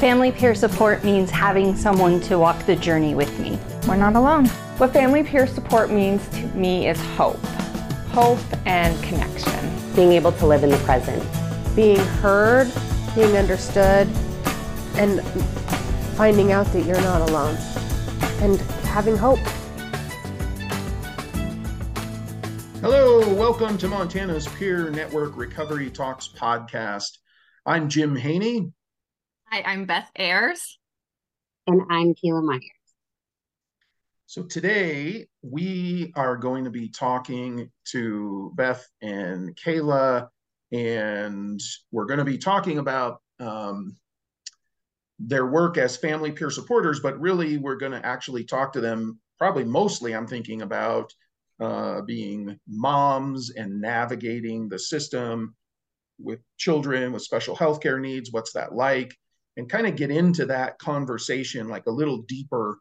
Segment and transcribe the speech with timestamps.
[0.00, 3.58] Family peer support means having someone to walk the journey with me.
[3.86, 4.46] We're not alone.
[4.78, 7.36] What family peer support means to me is hope.
[8.08, 9.70] Hope and connection.
[9.94, 11.22] Being able to live in the present.
[11.76, 12.72] Being heard,
[13.14, 14.08] being understood,
[14.94, 15.20] and
[16.16, 17.56] finding out that you're not alone.
[18.40, 19.38] And having hope.
[22.80, 27.18] Hello, welcome to Montana's Peer Network Recovery Talks podcast.
[27.66, 28.72] I'm Jim Haney.
[29.52, 30.78] Hi, I'm Beth Ayers.
[31.66, 32.62] And I'm Kayla Myers.
[34.26, 40.28] So today we are going to be talking to Beth and Kayla,
[40.70, 41.60] and
[41.90, 43.96] we're going to be talking about um,
[45.18, 49.18] their work as family peer supporters, but really we're going to actually talk to them.
[49.36, 51.12] Probably mostly, I'm thinking about
[51.58, 55.56] uh, being moms and navigating the system
[56.20, 58.30] with children with special healthcare needs.
[58.30, 59.12] What's that like?
[59.60, 62.78] And kind of get into that conversation like a little deeper.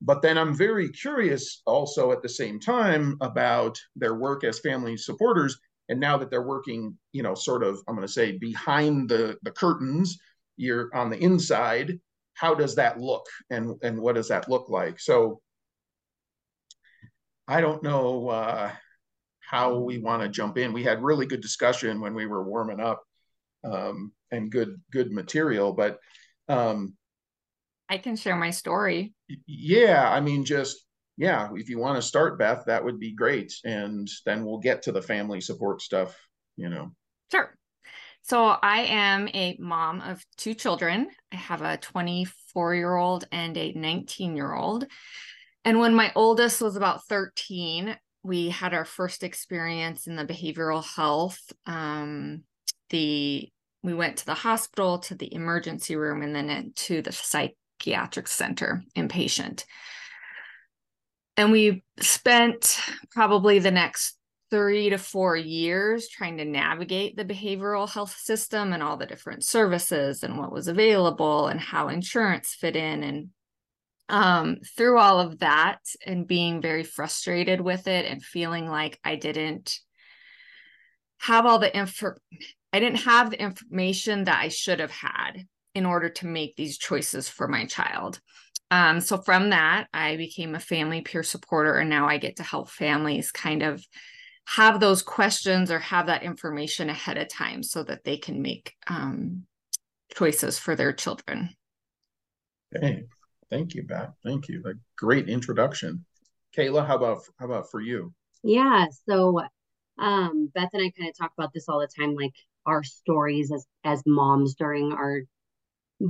[0.00, 4.96] But then I'm very curious also at the same time about their work as family
[4.96, 5.58] supporters.
[5.90, 9.36] And now that they're working, you know, sort of, I'm going to say behind the,
[9.42, 10.18] the curtains,
[10.56, 12.00] you're on the inside.
[12.32, 13.26] How does that look?
[13.50, 14.98] And, and what does that look like?
[14.98, 15.42] So
[17.46, 18.70] I don't know uh,
[19.40, 20.72] how we want to jump in.
[20.72, 23.02] We had really good discussion when we were warming up.
[23.64, 25.98] Um, and good good material but
[26.48, 26.94] um
[27.88, 29.14] i can share my story.
[29.46, 30.84] yeah i mean just
[31.16, 34.82] yeah if you want to start beth that would be great and then we'll get
[34.82, 36.16] to the family support stuff
[36.56, 36.90] you know.
[37.30, 37.54] Sure.
[38.22, 41.08] So i am a mom of two children.
[41.32, 44.86] I have a 24 year old and a 19 year old
[45.64, 50.84] and when my oldest was about 13 we had our first experience in the behavioral
[50.84, 52.42] health um,
[52.90, 53.48] the
[53.86, 58.82] we went to the hospital, to the emergency room, and then to the psychiatric center
[58.96, 59.64] inpatient.
[61.36, 62.78] And we spent
[63.12, 64.18] probably the next
[64.50, 69.44] three to four years trying to navigate the behavioral health system and all the different
[69.44, 73.28] services and what was available and how insurance fit in and
[74.08, 79.16] um, through all of that and being very frustrated with it and feeling like I
[79.16, 79.80] didn't
[81.18, 82.14] have all the info
[82.72, 86.78] I didn't have the information that I should have had in order to make these
[86.78, 88.20] choices for my child.
[88.70, 92.42] Um, so from that, I became a family peer supporter, and now I get to
[92.42, 93.84] help families kind of
[94.46, 98.74] have those questions or have that information ahead of time so that they can make
[98.86, 99.44] um,
[100.14, 101.50] choices for their children.
[102.74, 103.04] Okay,
[103.50, 104.12] thank you, Beth.
[104.24, 104.62] Thank you.
[104.66, 106.04] A great introduction.
[106.56, 108.12] Kayla, how about how about for you?
[108.42, 109.40] Yeah, so
[109.98, 112.14] um, Beth and I kind of talk about this all the time.
[112.14, 112.34] Like
[112.66, 115.22] our stories as as moms during our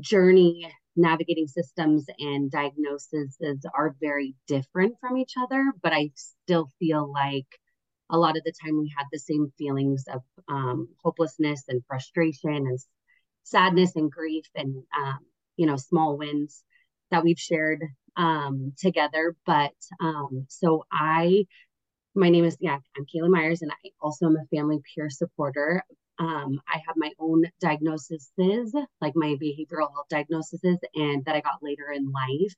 [0.00, 3.37] journey navigating systems and diagnoses
[3.75, 7.47] are very different from each other but i still feel like
[8.11, 12.55] a lot of the time we had the same feelings of um, hopelessness and frustration
[12.55, 12.78] and
[13.43, 15.19] sadness and grief and um,
[15.56, 16.62] you know small wins
[17.11, 17.83] that we've shared
[18.17, 19.37] um, together.
[19.44, 21.44] But um, so i
[22.15, 25.83] my name is yeah i'm kayla myers and i also am a family peer supporter
[26.19, 28.31] um, I have my own diagnoses,
[29.00, 30.62] like my behavioral health diagnoses,
[30.94, 32.54] and that I got later in life.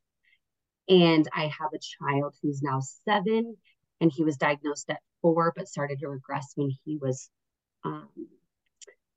[0.89, 3.57] And I have a child who's now seven,
[4.01, 7.29] and he was diagnosed at four, but started to regress when he was
[7.85, 8.09] um,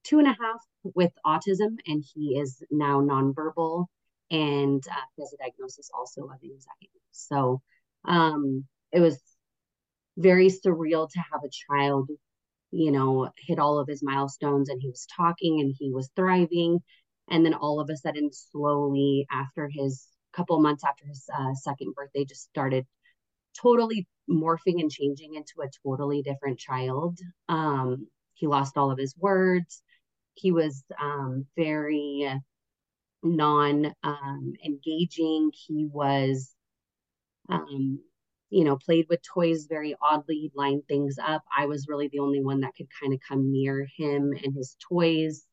[0.03, 3.87] two and a half with autism, and he is now nonverbal
[4.31, 6.89] and uh, he has a diagnosis also of anxiety.
[7.11, 7.61] So
[8.05, 9.21] um, it was
[10.17, 12.09] very surreal to have a child
[12.71, 16.79] you know, hit all of his milestones and he was talking and he was thriving.
[17.29, 21.93] And then all of a sudden, slowly after his couple months after his uh, second
[21.93, 22.85] birthday, just started
[23.61, 27.19] totally morphing and changing into a totally different child.
[27.49, 29.83] Um, he lost all of his words.
[30.33, 32.29] He was um, very
[33.23, 35.51] non um, engaging.
[35.53, 36.53] He was
[37.49, 37.99] um,
[38.51, 41.41] you know, played with toys very oddly, lined things up.
[41.57, 44.75] I was really the only one that could kind of come near him and his
[44.89, 45.45] toys.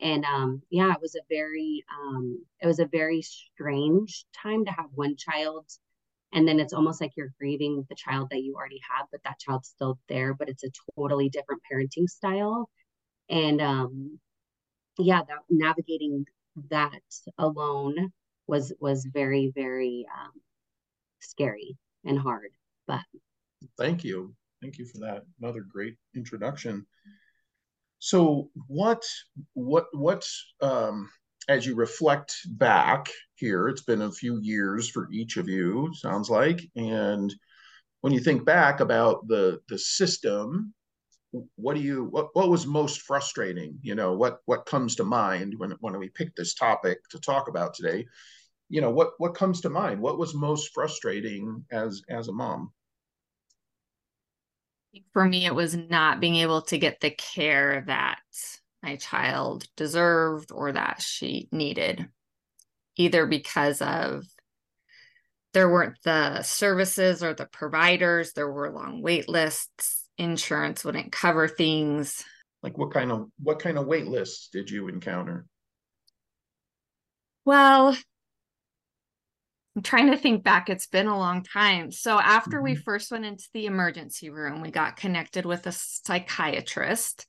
[0.00, 4.70] And um, yeah, it was a very um, it was a very strange time to
[4.70, 5.66] have one child.
[6.32, 9.40] And then it's almost like you're grieving the child that you already have, but that
[9.40, 12.70] child's still there, but it's a totally different parenting style.
[13.28, 14.20] And um,
[14.98, 16.26] yeah, that navigating
[16.70, 17.00] that
[17.38, 18.12] alone
[18.46, 20.32] was was very, very um,
[21.20, 22.50] scary and hard.
[22.86, 23.00] But
[23.78, 24.34] thank you.
[24.62, 25.22] Thank you for that.
[25.40, 26.86] Another great introduction.
[27.98, 29.04] So what
[29.54, 30.26] what what
[30.60, 31.10] um
[31.48, 36.28] as you reflect back here, it's been a few years for each of you, sounds
[36.28, 37.34] like, and
[38.00, 40.74] when you think back about the the system
[41.56, 45.54] what do you what, what was most frustrating you know what what comes to mind
[45.58, 48.06] when when we pick this topic to talk about today
[48.68, 50.00] you know what what comes to mind?
[50.00, 52.72] What was most frustrating as as a mom?
[55.12, 58.20] For me it was not being able to get the care that
[58.82, 62.08] my child deserved or that she needed
[62.96, 64.24] either because of
[65.54, 71.48] there weren't the services or the providers there were long wait lists insurance wouldn't cover
[71.48, 72.24] things.
[72.62, 75.46] Like what kind of what kind of wait lists did you encounter?
[77.44, 77.96] Well
[79.78, 80.68] i'm trying to think back.
[80.68, 81.92] It's been a long time.
[81.92, 82.64] So after mm-hmm.
[82.64, 87.24] we first went into the emergency room we got connected with a psychiatrist.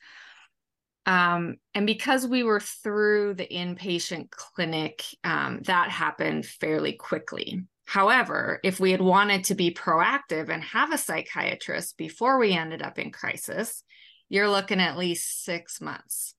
[1.06, 7.66] Um, and because we were through the inpatient clinic um, that happened fairly quickly.
[7.86, 12.82] However, if we had wanted to be proactive and have a psychiatrist before we ended
[12.82, 13.84] up in crisis,
[14.28, 16.34] you're looking at least six months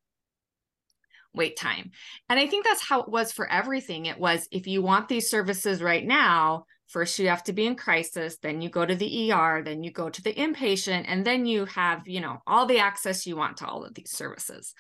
[1.35, 1.91] wait time.
[2.29, 4.06] And I think that's how it was for everything.
[4.06, 7.77] It was if you want these services right now, first you have to be in
[7.77, 11.47] crisis, then you go to the ER, then you go to the inpatient, and then
[11.47, 14.75] you have, you know, all the access you want to all of these services.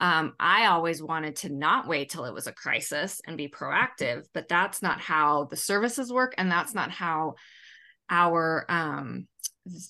[0.00, 4.24] Um, I always wanted to not wait till it was a crisis and be proactive,
[4.32, 7.34] but that's not how the services work, and that's not how
[8.08, 9.28] our um,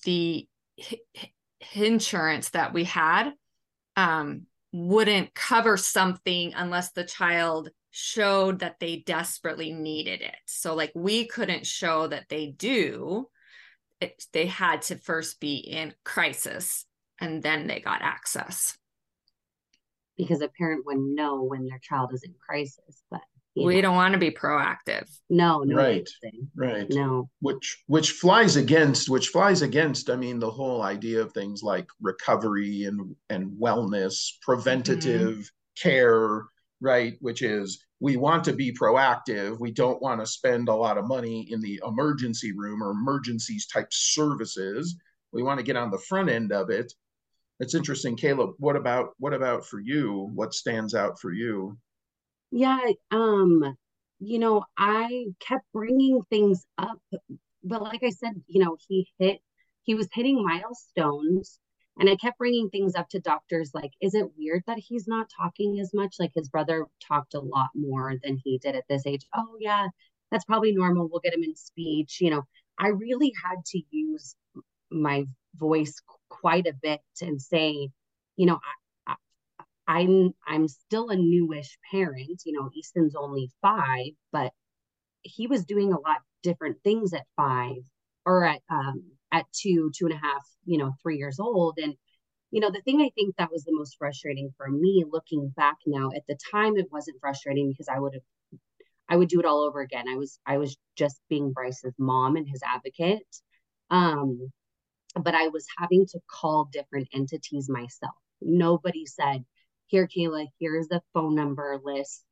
[0.03, 0.47] the
[1.73, 3.31] insurance that we had
[3.95, 10.35] um, wouldn't cover something unless the child showed that they desperately needed it.
[10.45, 13.27] So, like, we couldn't show that they do.
[13.99, 16.85] It, they had to first be in crisis
[17.19, 18.77] and then they got access
[20.17, 23.21] because a parent wouldn't know when their child is in crisis but
[23.55, 23.81] we know.
[23.81, 25.09] don't want to be proactive.
[25.29, 26.09] No no right
[26.55, 26.87] right.
[26.89, 27.29] No.
[27.39, 31.87] Which which flies against which flies against i mean the whole idea of things like
[32.01, 35.81] recovery and and wellness preventative mm-hmm.
[35.81, 36.43] care
[36.81, 37.15] right?
[37.21, 39.59] Which is we want to be proactive.
[39.59, 43.67] We don't want to spend a lot of money in the emergency room or emergencies
[43.67, 44.97] type services.
[45.31, 46.91] We want to get on the front end of it.
[47.59, 50.31] It's interesting Kayla what about what about for you?
[50.33, 51.77] What stands out for you
[52.51, 52.79] yeah
[53.11, 53.75] um
[54.19, 56.99] you know i kept bringing things up
[57.63, 59.39] but like i said you know he hit
[59.83, 61.59] he was hitting milestones
[61.99, 65.27] and i kept bringing things up to doctors like is it weird that he's not
[65.35, 66.15] talking as much?
[66.19, 69.25] Like his brother talked a lot more than he did at this age.
[69.35, 69.87] Oh yeah
[70.31, 71.09] that's probably normal.
[71.09, 72.43] We'll get him in speech you know.
[72.79, 74.35] I really had to use
[74.89, 75.25] my
[75.55, 77.89] voice quite a bit and say,
[78.37, 78.59] you know,
[79.91, 82.41] I'm I'm still a newish parent.
[82.45, 84.53] You know, Easton's only five, but
[85.21, 87.77] he was doing a lot different things at five
[88.25, 91.77] or at um at two, two and a half, you know, three years old.
[91.77, 91.95] And
[92.51, 95.77] you know, the thing I think that was the most frustrating for me looking back
[95.85, 98.23] now, at the time it wasn't frustrating because I would have
[99.09, 100.07] I would do it all over again.
[100.09, 103.27] I was I was just being Bryce's mom and his advocate.
[103.89, 104.51] Um,
[105.21, 108.15] but I was having to call different entities myself.
[108.41, 109.43] Nobody said,
[109.91, 112.23] "Here, Kayla, here's the phone number list."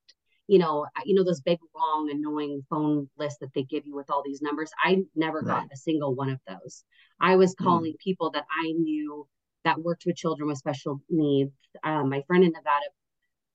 [0.47, 4.09] You know, you know those big, long, annoying phone lists that they give you with
[4.09, 4.71] all these numbers.
[4.83, 5.61] I never right.
[5.61, 6.83] got a single one of those.
[7.19, 7.63] I was hmm.
[7.63, 7.99] calling mm.
[7.99, 9.27] people that I knew
[9.65, 11.51] that worked with children with special needs.
[11.83, 12.85] Um, my friend in Nevada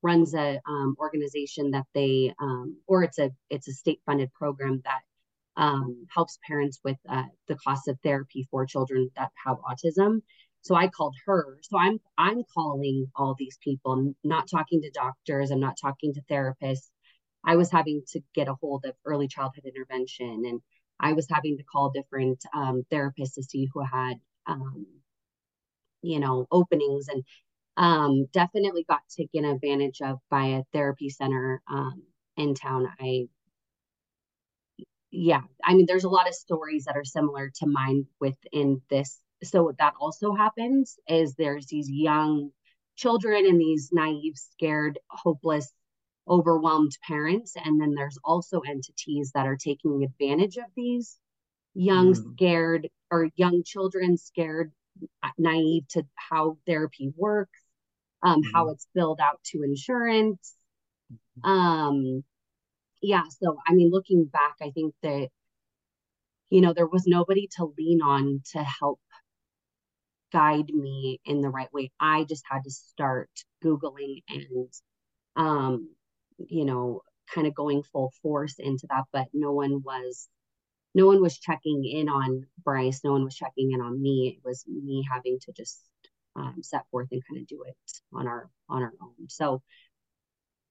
[0.02, 4.82] runs a um, organization that they, um, or it's a it's a state funded program
[4.84, 5.00] that
[5.56, 10.20] um, helps parents with uh, the cost of therapy for children that have autism.
[10.64, 11.58] So I called her.
[11.62, 13.92] So I'm I'm calling all these people.
[13.92, 15.50] I'm not talking to doctors.
[15.50, 16.90] I'm not talking to therapists.
[17.44, 20.62] I was having to get a hold of early childhood intervention, and
[21.00, 24.14] I was having to call different um, therapists to see who had,
[24.46, 24.86] um,
[26.02, 27.22] you know, openings, and
[27.76, 32.02] um, definitely got taken advantage of by a therapy center um,
[32.38, 32.88] in town.
[33.00, 33.28] I
[35.10, 39.20] yeah, I mean, there's a lot of stories that are similar to mine within this.
[39.44, 42.50] So that also happens is there's these young
[42.96, 45.72] children and these naive, scared, hopeless,
[46.28, 51.18] overwhelmed parents, and then there's also entities that are taking advantage of these
[51.74, 52.32] young, mm.
[52.34, 54.72] scared, or young children scared,
[55.38, 57.60] naive to how therapy works,
[58.22, 58.44] um, mm.
[58.52, 60.54] how it's billed out to insurance.
[61.12, 61.50] Mm-hmm.
[61.50, 62.24] Um,
[63.02, 65.28] yeah, so I mean, looking back, I think that,
[66.48, 69.00] you know, there was nobody to lean on to help
[70.34, 71.92] guide me in the right way.
[72.00, 73.30] I just had to start
[73.64, 74.68] Googling and,
[75.36, 75.94] um,
[76.48, 80.28] you know, kind of going full force into that, but no one was
[80.94, 83.00] no one was checking in on Bryce.
[83.04, 84.36] No one was checking in on me.
[84.36, 85.80] It was me having to just
[86.36, 87.76] um, set forth and kind of do it
[88.12, 89.28] on our on our own.
[89.28, 89.62] So,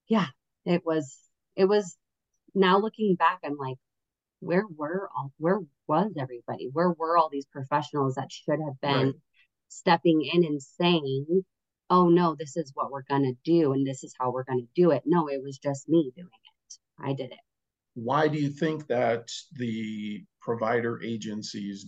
[0.08, 0.28] yeah,
[0.66, 1.18] it was
[1.56, 1.98] it was.
[2.56, 3.78] Now looking back, I'm like,
[4.40, 5.32] where were all?
[5.40, 6.70] Where was everybody?
[6.72, 9.16] Where were all these professionals that should have been right.
[9.78, 11.46] Stepping in and saying,
[11.90, 14.92] "Oh no, this is what we're gonna do, and this is how we're gonna do
[14.92, 16.78] it." No, it was just me doing it.
[17.00, 17.40] I did it.
[17.96, 21.88] Why do you think that the provider agencies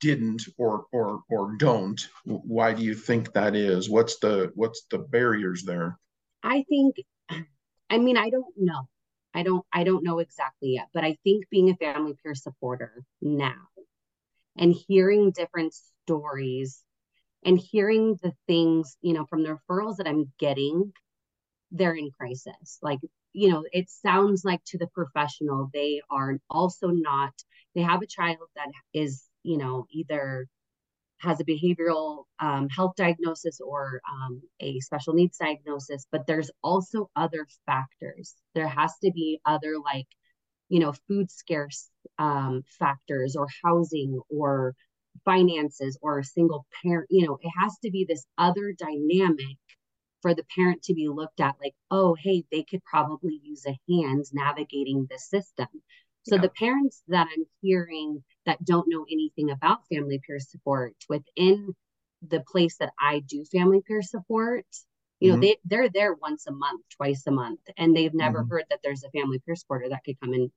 [0.00, 2.00] didn't or or or don't?
[2.24, 3.88] Why do you think that is?
[3.88, 5.98] What's the what's the barriers there?
[6.42, 6.96] I think
[7.90, 8.88] i mean i don't know.
[9.34, 13.04] I don't i don't know exactly yet but i think being a family peer supporter
[13.20, 13.68] now
[14.58, 15.74] and hearing different
[16.04, 16.82] stories
[17.44, 20.92] and hearing the things you know from the referrals that i'm getting
[21.70, 22.98] they're in crisis like
[23.32, 27.32] you know, it sounds like to the professional, they are also not,
[27.74, 30.46] they have a child that is, you know, either
[31.18, 37.10] has a behavioral um, health diagnosis or um, a special needs diagnosis, but there's also
[37.16, 38.34] other factors.
[38.54, 40.06] There has to be other, like,
[40.68, 44.74] you know, food scarce um, factors or housing or
[45.24, 47.08] finances or a single parent.
[47.10, 49.56] You know, it has to be this other dynamic
[50.20, 53.78] for the parent to be looked at like, oh, hey, they could probably use a
[53.88, 55.68] hand navigating the system.
[56.24, 56.42] So yeah.
[56.42, 61.74] the parents that I'm hearing that don't know anything about family peer support within
[62.26, 64.66] the place that I do family peer support,
[65.20, 65.42] you know, mm-hmm.
[65.42, 68.50] they they're there once a month, twice a month, and they've never mm-hmm.
[68.50, 70.50] heard that there's a family peer supporter that could come and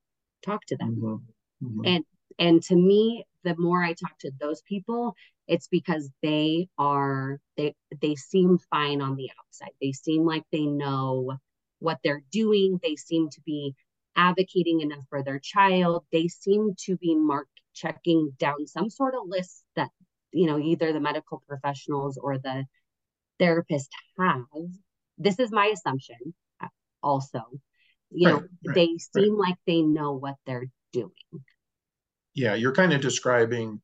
[0.44, 0.96] talk to them.
[0.96, 1.66] Mm-hmm.
[1.66, 1.86] mm-hmm.
[1.86, 2.04] And
[2.38, 5.14] and to me, the more I talk to those people,
[5.48, 10.66] it's because they are they they seem fine on the outside they seem like they
[10.66, 11.36] know
[11.78, 13.74] what they're doing they seem to be
[14.16, 19.22] advocating enough for their child they seem to be mark checking down some sort of
[19.26, 19.90] list that
[20.32, 22.64] you know either the medical professionals or the
[23.42, 24.44] therapist have
[25.18, 26.16] this is my assumption
[26.62, 26.68] uh,
[27.02, 27.42] also
[28.10, 29.48] you right, know right, they seem right.
[29.48, 31.10] like they know what they're doing.
[32.34, 33.80] Yeah you're kind of describing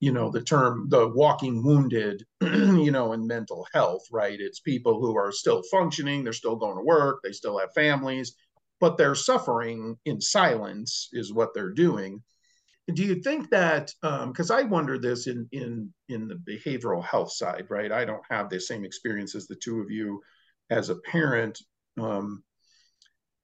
[0.00, 4.38] you know the term the walking wounded you know in mental health right?
[4.38, 8.34] It's people who are still functioning they're still going to work they still have families
[8.78, 12.22] but they're suffering in silence is what they're doing
[12.94, 17.32] do you think that because um, i wonder this in in in the behavioral health
[17.32, 17.90] side right?
[17.90, 20.22] I don't have the same experience as the two of you
[20.70, 21.58] as a parent
[21.98, 22.42] um,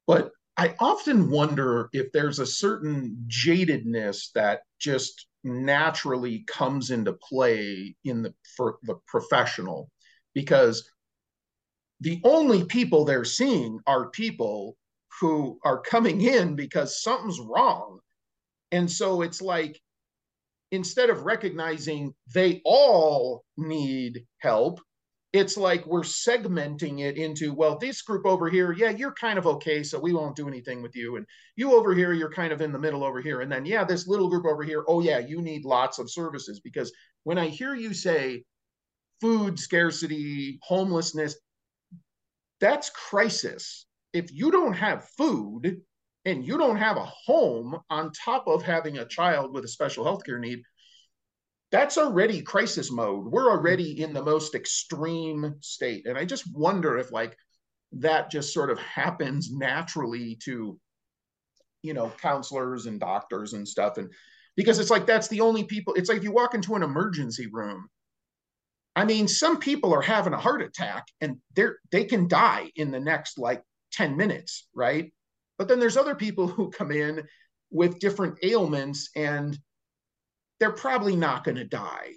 [0.06, 7.96] but i often wonder if there's a certain jadedness that just naturally comes into play
[8.04, 9.90] in the for the professional
[10.34, 10.88] because
[12.00, 14.76] the only people they're seeing are people
[15.20, 18.00] who are coming in because something's wrong
[18.72, 19.80] and so it's like
[20.72, 24.80] instead of recognizing they all need help
[25.32, 29.46] it's like we're segmenting it into well this group over here yeah you're kind of
[29.46, 31.16] okay so we won't do anything with you.
[31.16, 31.26] And
[31.56, 33.40] you over here you're kind of in the middle over here.
[33.40, 36.60] And then yeah this little group over here oh yeah you need lots of services.
[36.60, 36.92] Because
[37.24, 38.44] when i hear you say
[39.20, 41.36] food scarcity homelessness
[42.60, 43.86] that's crisis.
[44.12, 45.80] If you don't have food
[46.24, 50.04] and you don't have a home on top of having a child with a special
[50.04, 50.62] healthcare need
[51.72, 53.24] that's already crisis mode.
[53.24, 56.06] We're already in the most extreme state.
[56.06, 57.34] And I just wonder if like
[57.92, 60.78] that just sort of happens naturally to,
[61.82, 63.96] you know, counselors and doctors and stuff.
[63.96, 64.12] And
[64.54, 67.48] because it's like that's the only people, it's like if you walk into an emergency
[67.50, 67.88] room,
[68.94, 72.90] I mean, some people are having a heart attack and they're they can die in
[72.90, 73.62] the next like
[73.92, 75.10] 10 minutes, right?
[75.62, 77.22] But then there's other people who come in
[77.70, 79.56] with different ailments and
[80.58, 82.14] they're probably not going to die.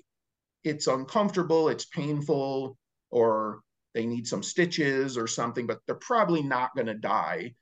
[0.64, 2.76] It's uncomfortable, it's painful,
[3.12, 3.60] or
[3.94, 7.54] they need some stitches or something, but they're probably not going to die.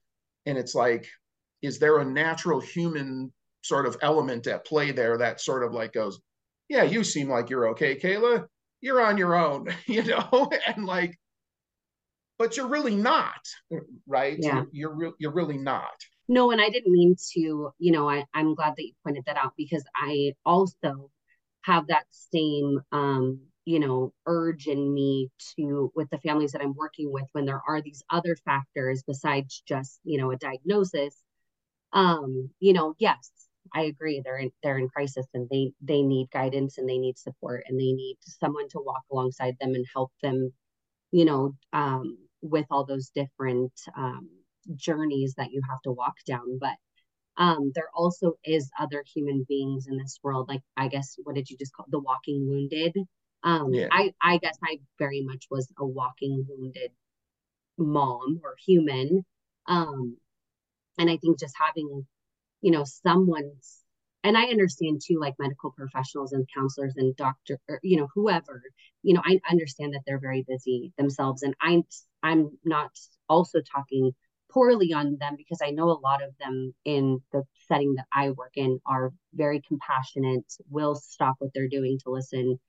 [0.46, 1.06] And it's like,
[1.62, 5.92] is there a natural human sort of element at play there that sort of like
[5.92, 6.22] goes,
[6.70, 8.48] yeah, you seem like you're okay, Kayla.
[8.80, 11.20] You're on your own, you know, and like,
[12.44, 13.48] but you're really not,
[14.06, 14.38] right?
[14.38, 14.64] Yeah.
[14.74, 15.96] You're you're, you're really not.
[16.28, 19.38] No, and I didn't mean to, you know, I, I'm glad that you pointed that
[19.38, 21.10] out because I also
[21.62, 26.76] have that same um, you know, urge in me to with the families that I'm
[26.76, 31.16] working with when there are these other factors besides just, you know, a diagnosis.
[31.94, 33.32] Um, you know, yes,
[33.74, 37.18] I agree they're in they're in crisis and they they need guidance and they need
[37.18, 40.52] support and they need someone to walk alongside them and help them,
[41.12, 44.30] you know, um, with all those different um,
[44.76, 46.76] journeys that you have to walk down but
[47.38, 51.50] um, there also is other human beings in this world like i guess what did
[51.50, 52.96] you just call the walking wounded
[53.44, 53.90] um, Yeah.
[53.92, 56.92] I, I guess i very much was a walking wounded
[57.78, 59.26] mom or human
[59.68, 60.18] um,
[61.00, 62.08] and i think just having
[62.62, 63.83] you know someone's
[64.24, 68.62] and i understand too like medical professionals and counselors and doctor or, you know whoever
[69.02, 71.84] you know i understand that they're very busy themselves and i'm
[72.24, 72.92] i'm not
[73.30, 74.12] also talking
[74.52, 78.30] poorly on them because i know a lot of them in the setting that i
[78.32, 82.60] work in are very compassionate will stop what they're doing to listen.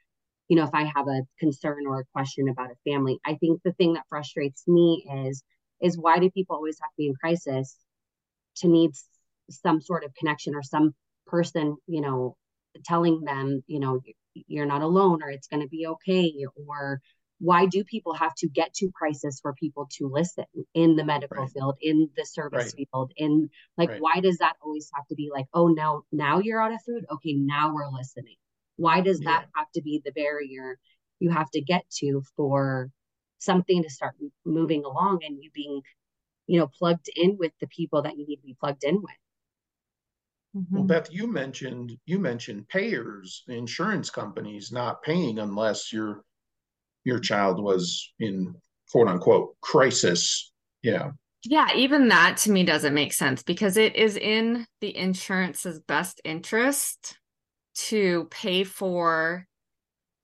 [0.48, 3.62] You know if i have a concern or a question about a family i think
[3.62, 5.42] the thing that frustrates me is
[5.82, 7.76] is why do people always have to be in crisis
[8.56, 8.92] to need
[9.50, 10.94] some sort of connection or some
[11.34, 12.36] person, you know,
[12.84, 14.00] telling them, you know,
[14.34, 16.32] you're not alone or it's going to be okay
[16.68, 17.00] or
[17.40, 21.42] why do people have to get to crisis for people to listen in the medical
[21.42, 21.50] Right.
[21.52, 22.88] field in the service Right.
[22.92, 24.00] field in like Right.
[24.00, 27.04] why does that always have to be like oh no now you're out of food
[27.12, 28.36] okay now we're listening
[28.76, 30.78] why does that have to be the barrier
[31.20, 32.90] you have to get to for
[33.38, 34.14] something to start
[34.44, 35.82] moving along and you being
[36.46, 39.18] you know plugged in with the people that you need to be plugged in with
[40.54, 46.24] Well, Beth, you mentioned you mentioned payers, insurance companies not paying unless your
[47.02, 48.54] your child was in
[48.90, 50.52] quote unquote crisis.
[50.82, 51.10] Yeah.
[51.42, 56.20] Yeah, even that to me doesn't make sense because it is in the insurance's best
[56.24, 57.18] interest
[57.74, 59.46] to pay for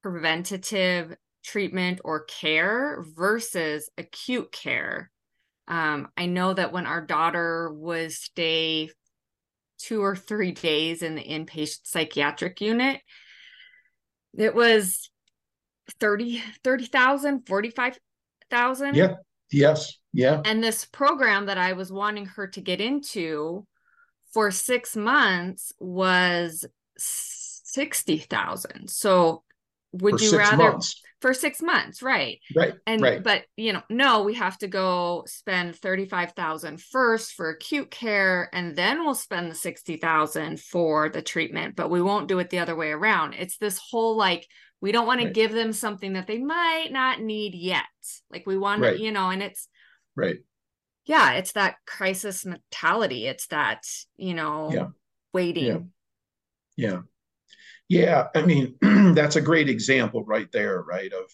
[0.02, 5.10] preventative treatment or care versus acute care.
[5.68, 8.90] Um, I know that when our daughter was stay
[9.80, 13.00] two or three days in the inpatient psychiatric unit,
[14.36, 15.10] it was
[15.98, 18.94] 30, 30,000, 45,000.
[18.94, 19.14] Yeah.
[19.50, 19.94] Yes.
[20.12, 20.42] Yeah.
[20.44, 23.66] And this program that I was wanting her to get into
[24.32, 26.64] for six months was
[26.96, 28.88] 60,000.
[28.88, 29.42] So
[29.92, 31.00] would For you rather months.
[31.20, 32.02] For six months?
[32.02, 32.40] Right.
[32.54, 32.74] Right.
[32.86, 33.22] And, right.
[33.22, 38.74] but you know, no, we have to go spend 35,000 first for acute care and
[38.74, 42.74] then we'll spend the 60,000 for the treatment, but we won't do it the other
[42.76, 43.34] way around.
[43.34, 44.46] It's this whole like,
[44.80, 45.26] we don't want Right.
[45.26, 47.84] to give them something that they might not need yet.
[48.30, 48.96] Like we want Right.
[48.96, 49.68] to, you know, and it's,
[50.16, 50.38] right.
[51.04, 53.26] yeah, it's that crisis mentality.
[53.26, 53.82] It's that,
[54.16, 54.86] you know, Yeah.
[55.34, 55.92] waiting.
[56.76, 56.90] Yeah.
[56.92, 57.00] Yeah.
[58.36, 58.76] I mean,
[59.14, 61.12] that's a great example right there, right?
[61.12, 61.24] Of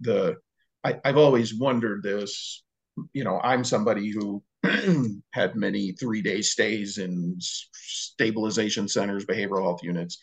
[0.00, 0.36] the,
[0.82, 2.64] I, I've always wondered this.
[3.12, 4.42] You know, I'm somebody who
[5.32, 10.18] had many three day stays in stabilization centers, behavioral health units.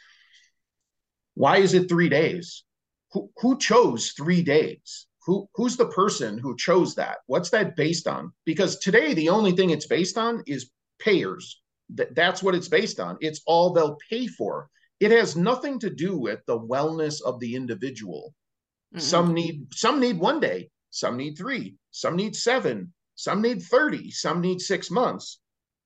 [1.36, 2.64] Why is it three days?
[3.12, 5.06] Who, who chose three days?
[5.28, 7.18] Who, who's the person who chose that?
[7.28, 8.34] What's that based on?
[8.46, 11.62] Because today, the only thing it's based on is payers.
[11.94, 13.18] That, that's what it's based on.
[13.22, 14.70] It's all they'll pay for.
[15.04, 18.34] It has nothing to do with the wellness of the individual.
[18.96, 19.02] Mm-mm.
[19.02, 24.12] Some need some need one day, some need three, some need seven, some need 30,
[24.12, 25.40] some need six months.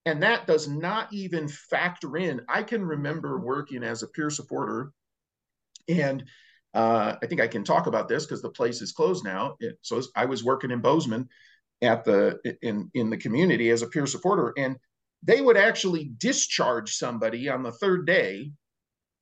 [0.05, 2.41] And that does not even factor in.
[2.47, 4.91] I can remember working as a peer supporter,
[5.89, 6.23] and
[6.75, 9.55] uh, I think I can talk about this because the place is closed now.
[9.59, 11.27] It, so I was working in Bozeman
[11.81, 14.77] at the in in the community as a peer supporter, and
[15.23, 18.51] they would actually discharge somebody on the third day,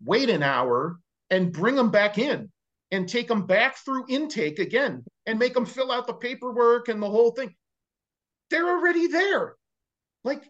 [0.04, 2.52] wait an hour, and bring them back in
[2.92, 7.02] and take them back through intake again and make them fill out the paperwork and
[7.02, 7.56] the whole thing.
[8.50, 9.56] They're already there.
[10.24, 10.44] Like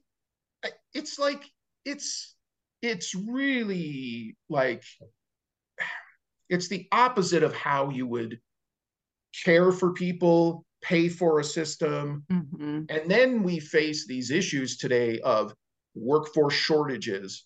[0.93, 1.43] it's like
[1.86, 2.36] it's
[2.81, 4.84] it's really like
[6.49, 8.39] it's the opposite of how you would
[9.43, 12.86] care for people, pay for a system, Mhm.
[12.89, 15.53] and then we face these issues today of
[15.95, 17.45] workforce shortages,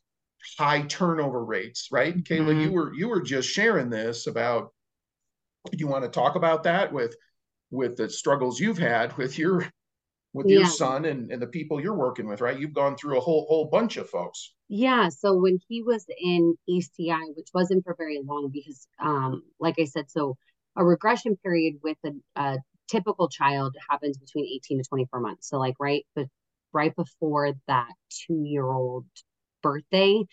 [0.58, 2.16] high turnover rates, right?
[2.16, 2.64] Kayla, Mhm.
[2.64, 4.74] you were you were just sharing this about
[5.74, 7.16] you want to talk about that with
[7.72, 9.68] with the struggles you've had with your
[10.34, 12.60] with your son and, and the people you're working with, right?
[12.60, 14.54] You've gone through a whole whole bunch of folks.
[14.68, 19.76] Yeah, so when he was in ECI, which wasn't for very long because, um, like
[19.80, 20.38] I said, so
[20.76, 25.50] a regression period with a, a typical child happens between 18 to 24 months.
[25.50, 26.28] So like right, but
[26.72, 27.90] right before that
[28.28, 29.06] two-year-old
[29.62, 30.24] birthday,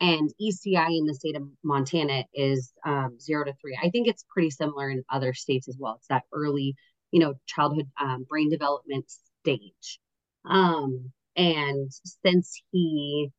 [0.00, 3.78] and ECI in the state of Montana is um, zero to three.
[3.82, 5.96] I think it's pretty similar in other states as well.
[5.98, 6.74] It's that early,
[7.10, 9.10] you know, childhood um, brain development
[9.42, 9.98] stage.
[10.44, 11.90] Um, and
[12.22, 13.30] since he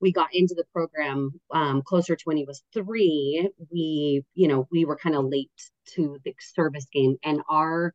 [0.00, 4.68] we got into the program um, closer to when he was three, we, you know,
[4.70, 5.50] we were kind of late
[5.94, 7.94] to the service game, and our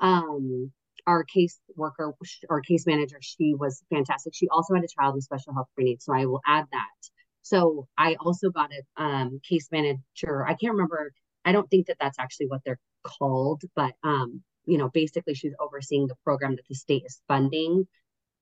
[0.00, 0.72] um,
[1.06, 2.14] our case worker
[2.48, 4.34] or case manager, she was fantastic.
[4.34, 7.10] She also had a child with special health needs, so I will add that.
[7.42, 10.44] So I also got a um, case manager.
[10.44, 11.12] I can't remember.
[11.44, 15.54] I don't think that that's actually what they're called, but um, you know, basically she's
[15.60, 17.86] overseeing the program that the state is funding.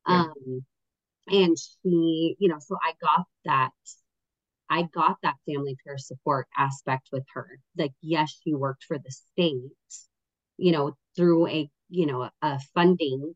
[0.08, 0.22] Yeah.
[0.22, 0.64] Um,
[1.28, 3.70] and she, you know, so I got that
[4.68, 7.58] I got that family peer support aspect with her.
[7.76, 9.70] Like, yes, she worked for the state,
[10.56, 13.34] you know, through a, you know, a funding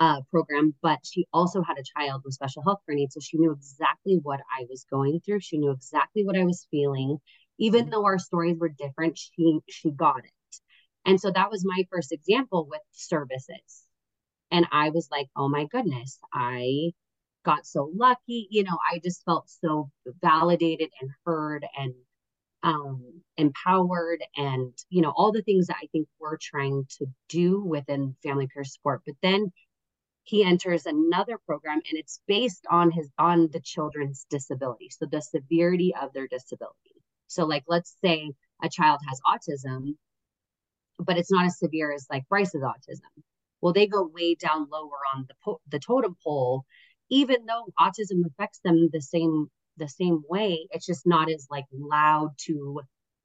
[0.00, 3.14] uh, program, but she also had a child with special health care needs.
[3.14, 5.40] So she knew exactly what I was going through.
[5.40, 7.18] She knew exactly what I was feeling.
[7.58, 10.60] Even though our stories were different, she she got it.
[11.06, 13.84] And so that was my first example with services.
[14.50, 16.92] And I was like, oh my goodness, I
[17.44, 18.48] got so lucky.
[18.50, 19.90] You know, I just felt so
[20.22, 21.94] validated and heard and
[22.62, 27.62] um, empowered and, you know, all the things that I think we're trying to do
[27.62, 29.02] within family peer support.
[29.06, 29.52] But then
[30.24, 35.20] he enters another program and it's based on his on the children's disability so the
[35.20, 36.94] severity of their disability.
[37.26, 39.96] So like let's say a child has autism
[40.98, 43.22] but it's not as severe as like bryce's autism.
[43.60, 46.64] Well they go way down lower on the po- the totem pole.
[47.10, 51.66] Even though autism affects them the same the same way it's just not as like
[51.72, 52.80] loud to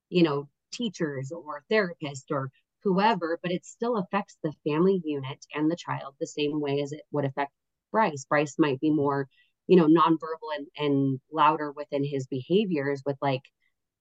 [0.09, 2.51] you know teachers or therapists or
[2.83, 6.91] whoever but it still affects the family unit and the child the same way as
[6.91, 7.51] it would affect
[7.91, 8.25] bryce.
[8.25, 9.27] Bryce might be more
[9.67, 13.43] you know nonverbal and, and louder within his behaviors with like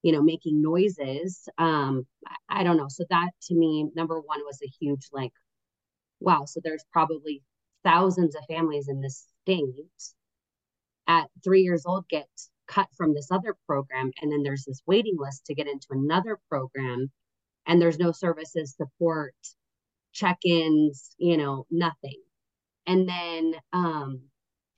[0.01, 1.47] you know making noises.
[1.57, 2.05] Um
[2.49, 2.87] I, don't know.
[2.89, 5.33] So that to me number one was a huge like
[6.19, 6.45] wow.
[6.45, 7.43] So there's probably
[7.83, 9.63] thousands of families in this state
[11.07, 12.27] at three years old get
[12.69, 16.39] cut from this other program and then there's this waiting list to get into another
[16.49, 17.11] program
[17.67, 19.33] and there's no services support
[20.13, 22.21] check-ins you know nothing.
[22.87, 24.21] And then um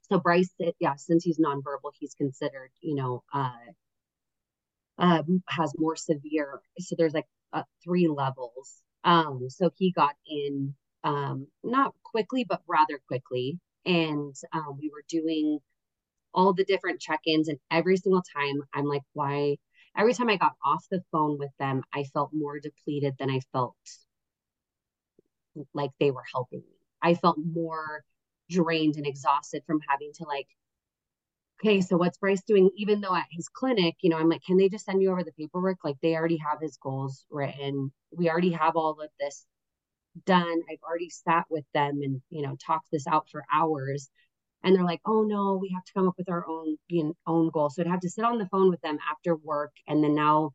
[0.10, 3.52] so bryce yeah since he's nonverbal he's considered you know uh
[4.98, 8.82] uh, has more severe so there's like uh, three levels.
[9.04, 13.60] Um so he got in um not quickly but rather quickly.
[13.86, 15.60] And um, we were doing
[16.34, 19.58] all the different check-ins and every single time i'm like why?
[19.98, 23.42] Every time i got off the phone with them i felt more depleted than i
[23.52, 23.76] felt
[25.74, 26.78] like they were helping me.
[27.02, 28.04] I felt more
[28.50, 30.48] drained and exhausted from having to like
[31.64, 32.70] okay so what's bryce doing?
[32.76, 35.24] Even though at his clinic you know i'm like can they just send you over
[35.24, 35.78] the paperwork?
[35.84, 37.92] Like they already have his goals written.
[38.12, 39.46] We already have all of this
[40.26, 40.62] done.
[40.70, 44.10] I've already sat with them and, you know, talked this out for hours.
[44.64, 47.14] And they're like, oh no, we have to come up with our own, you know,
[47.26, 47.70] own goal.
[47.70, 49.72] So I'd have to sit on the phone with them after work.
[49.88, 50.52] And then now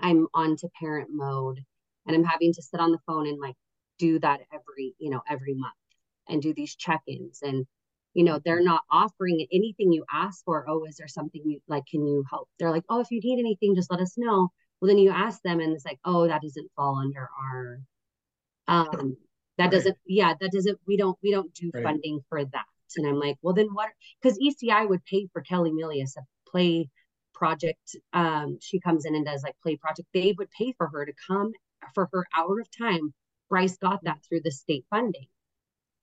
[0.00, 1.58] I'm on to parent mode
[2.06, 3.56] and I'm having to sit on the phone and like
[3.98, 5.74] do that every, you know, every month
[6.28, 7.40] and do these check-ins.
[7.42, 7.66] And,
[8.14, 10.64] you know, they're not offering anything you ask for.
[10.68, 11.86] Oh, is there something you like?
[11.90, 12.48] Can you help?
[12.58, 14.50] They're like, oh, if you need anything, just let us know.
[14.80, 17.80] Well, then you ask them and it's like, oh, that doesn't fall under our
[18.68, 19.16] um,
[19.58, 19.72] that right.
[19.72, 21.82] doesn't, yeah, that doesn't, we don't, we don't do right.
[21.82, 22.64] funding for that.
[22.96, 23.90] And I'm like, well, then what?
[24.20, 26.88] Because ECI would pay for Kelly Milius a play
[27.34, 27.96] project.
[28.12, 30.08] Um, she comes in and does like play project.
[30.12, 31.52] They would pay for her to come
[31.94, 33.14] for her hour of time.
[33.48, 35.26] Bryce got that through the state funding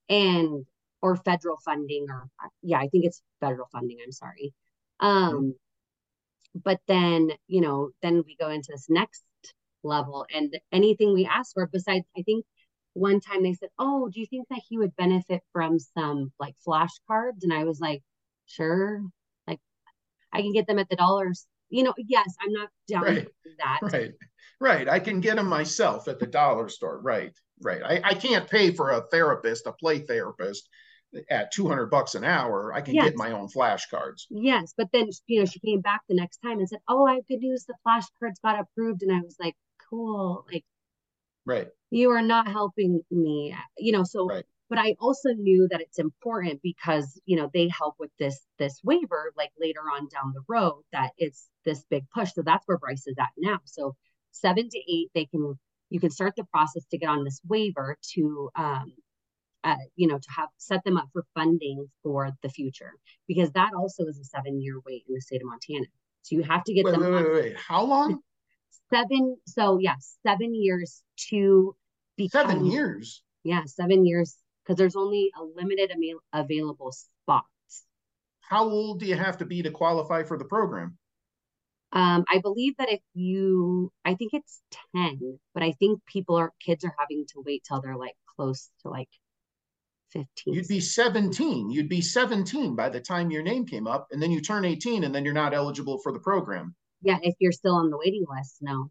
[0.10, 0.66] and
[1.02, 2.28] or federal funding or
[2.62, 3.98] yeah, I think it's federal funding.
[4.04, 4.54] I'm sorry.
[5.00, 5.50] Um, mm-hmm.
[6.64, 9.24] but then you know, then we go into this next
[9.84, 12.46] level and anything we ask for besides i think
[12.98, 16.56] one time they said, "Oh, do you think that he would benefit from some like
[16.66, 18.04] flashcards?" And I was like,
[18.46, 19.02] "Sure,
[19.48, 19.60] like
[20.34, 23.28] I can get them at the dollars." You know, yes, I'm not down right.
[23.60, 23.80] that.
[23.82, 24.14] Right,
[24.60, 24.90] right.
[24.90, 27.00] I can get them myself at the dollar store.
[27.02, 27.84] Right, right.
[27.84, 30.70] I, I can't pay for a therapist, a play therapist,
[31.30, 32.74] at 200 bucks an hour.
[32.74, 33.06] I can yes.
[33.06, 34.26] get my own flashcards.
[34.30, 37.16] Yes, but then you know she came back the next time and said, "Oh, I
[37.16, 37.66] have good news.
[37.66, 39.56] The flashcards got approved," and I was like,
[39.90, 40.66] "Cool." Like
[41.48, 41.68] right.
[41.90, 44.46] You are not helping me you know so right.
[44.70, 48.80] but i also knew that it's important because you know they help with this this
[48.84, 52.34] waiver like later on down the road that it's this big push.
[52.34, 53.60] So that's where bryce is at now.
[53.66, 53.96] So
[54.32, 57.98] seven to eight they can you can start the process to get on this waiver
[58.14, 58.94] to um
[59.64, 62.94] uh, you know to have set them up for funding for the future
[63.28, 65.86] because that also is a seven year wait in the state of montana.
[66.24, 67.58] So you have to get wait, them wait, wait, wait.
[67.58, 68.20] how long
[68.94, 71.76] seven so yeah seven years to
[72.16, 75.92] become seven years yeah seven years because there's only a limited
[76.34, 77.48] available spots
[78.42, 80.98] how old do you have to be to qualify for the program
[81.94, 84.62] um, I believe that if you, I think it's
[84.96, 88.70] 10, but I think people are, kids are having to wait till they're like close
[88.82, 89.10] to like
[90.12, 90.54] 15.
[90.54, 91.70] You'd be 17.
[91.70, 95.04] You'd be 17 by the time your name came up, and then you turn 18,
[95.04, 96.76] and then you're not eligible for the program.
[97.02, 98.90] Yeah, if you're still on the waiting list, no.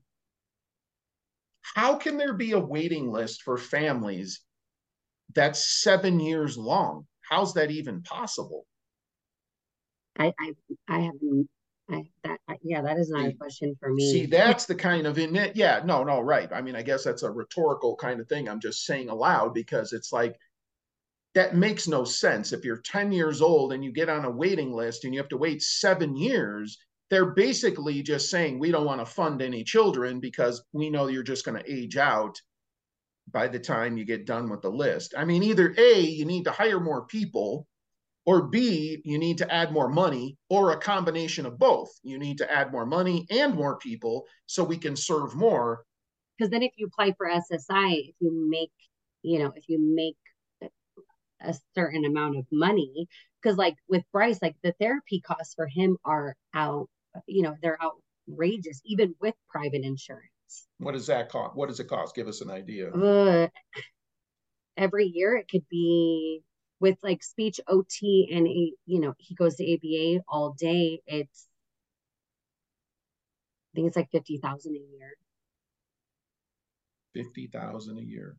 [1.74, 4.40] How can there be a waiting list for families
[5.34, 7.06] that's seven years long?
[7.28, 8.66] How's that even possible?
[10.18, 10.54] I I
[10.88, 11.48] I haven't
[11.90, 14.10] I that I, yeah, that is not a question for me.
[14.12, 15.56] See, that's the kind of in it.
[15.56, 16.50] Yeah, no, no, right.
[16.52, 18.48] I mean, I guess that's a rhetorical kind of thing.
[18.48, 20.36] I'm just saying aloud because it's like
[21.34, 22.52] that makes no sense.
[22.52, 25.28] If you're 10 years old and you get on a waiting list and you have
[25.28, 26.78] to wait seven years,
[27.10, 31.22] they're basically just saying we don't want to fund any children because we know you're
[31.22, 32.40] just going to age out
[33.30, 35.14] by the time you get done with the list.
[35.16, 37.66] I mean, either A, you need to hire more people,
[38.24, 41.90] or B, you need to add more money, or a combination of both.
[42.02, 45.84] You need to add more money and more people so we can serve more.
[46.36, 48.72] because then if you apply for SSI, if you make,
[49.22, 50.16] you know, if you make
[51.40, 53.06] a certain amount of money,
[53.42, 56.88] because like with Bryce, like the therapy costs for him are out,
[57.26, 60.30] you know, they're outrageous, even with private insurance.
[60.78, 61.56] What does that cost?
[61.56, 62.14] What does it cost?
[62.14, 62.90] Give us an idea.
[62.90, 63.50] Ugh.
[64.76, 66.42] every year it could be
[66.80, 71.00] with like speech OT and a, you know, he goes to ABA all day.
[71.06, 71.46] It's
[73.72, 75.12] I think it's like fifty thousand a year
[77.14, 78.36] Fifty thousand a year.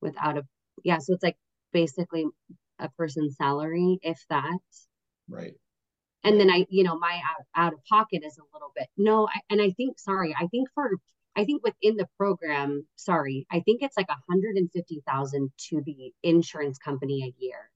[0.00, 0.46] without a
[0.84, 1.36] yeah, so it's like
[1.72, 2.26] basically
[2.78, 4.58] a person's salary, if that.
[5.28, 5.54] Right.
[6.24, 8.88] And then I, you know, my out, out of pocket is a little bit.
[8.96, 10.90] No, I, and I think, sorry, I think for,
[11.36, 15.50] I think within the program, sorry, I think it's like a hundred and fifty thousand
[15.70, 17.70] to the insurance company a year.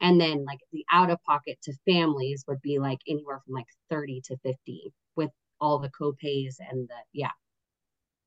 [0.00, 3.66] And then like the out of pocket to families would be like anywhere from like
[3.90, 7.30] 30 to 50 with all the copays and the, yeah.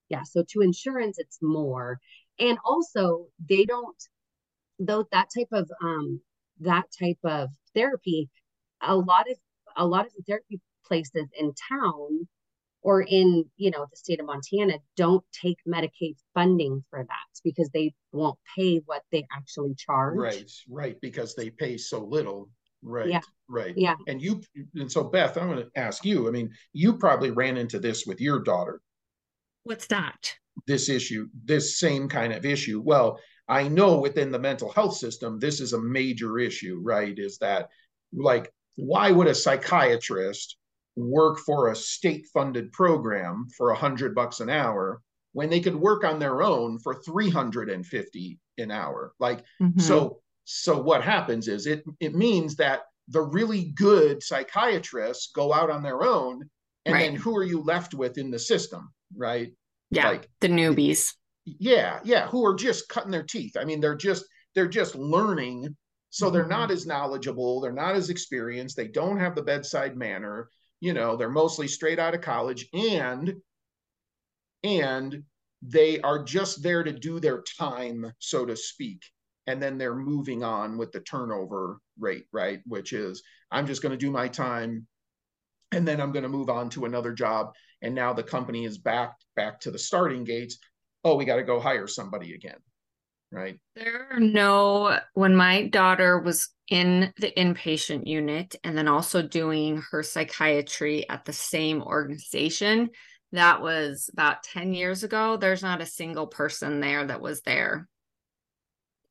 [0.10, 0.24] Yeah.
[0.24, 2.00] So to insurance, it's more.
[2.40, 3.96] And also they don't,
[4.80, 6.20] though that type of, um,
[6.60, 8.30] that type of therapy,
[8.82, 9.38] a lot of
[9.78, 12.28] a lot of the therapy places in town
[12.84, 17.70] or in you know the state of Montana don't take Medicaid funding for that because
[17.74, 20.18] they won't pay what they actually charge.
[20.18, 20.52] Right.
[20.70, 21.02] Right.
[21.02, 22.50] Because they pay so little.
[22.84, 23.10] Right.
[23.10, 23.22] Yeah.
[23.48, 23.74] Right.
[23.78, 23.96] Yeah.
[24.08, 24.42] And you,
[24.76, 26.28] and so Beth, I'm going to ask you.
[26.28, 28.82] I mean, you probably ran into this with your daughter.
[29.64, 30.34] What's that?
[30.68, 32.82] this issue, this same kind of issue.
[32.84, 37.18] Well, I know within the mental health system, this is a major issue, right?
[37.18, 37.70] Is that
[38.14, 40.58] like, why would a psychiatrist
[40.96, 45.02] work for a state funded program for a hundred bucks an hour
[45.34, 49.14] when they could work on their own for 350 an hour?
[49.20, 49.82] Like, Mhm.
[49.82, 55.70] so, so what happens is it, it means that the really good psychiatrists go out
[55.70, 56.50] on their own.
[56.86, 59.54] And then who are you left with in the system, right?
[59.94, 61.14] yeah, like the newbies.
[61.46, 64.24] yeah yeah who are just cutting their teeth i mean they're just
[64.56, 65.76] they're just learning
[66.12, 66.50] so they're Mhm.
[66.50, 71.16] not as knowledgeable they're not as experienced they don't have the bedside manner you know
[71.16, 73.42] they're mostly straight out of college and
[74.64, 75.24] and
[75.64, 79.02] they are just there to do their time so to speak
[79.48, 82.62] and then they're moving on with the turnover rate right?
[82.66, 84.88] Which is i'm just going to do my time
[85.72, 88.78] and then i'm going to move on to another job and now the company is
[88.78, 90.58] back back to the starting gates.
[91.04, 92.60] Oh we got to go hire somebody again
[93.32, 99.22] right There are no, when my daughter was in the inpatient unit and then also
[99.22, 102.90] doing her psychiatry at the same organization,
[103.34, 105.38] that was about 10 years ago.
[105.38, 107.88] There's not a single person there that was there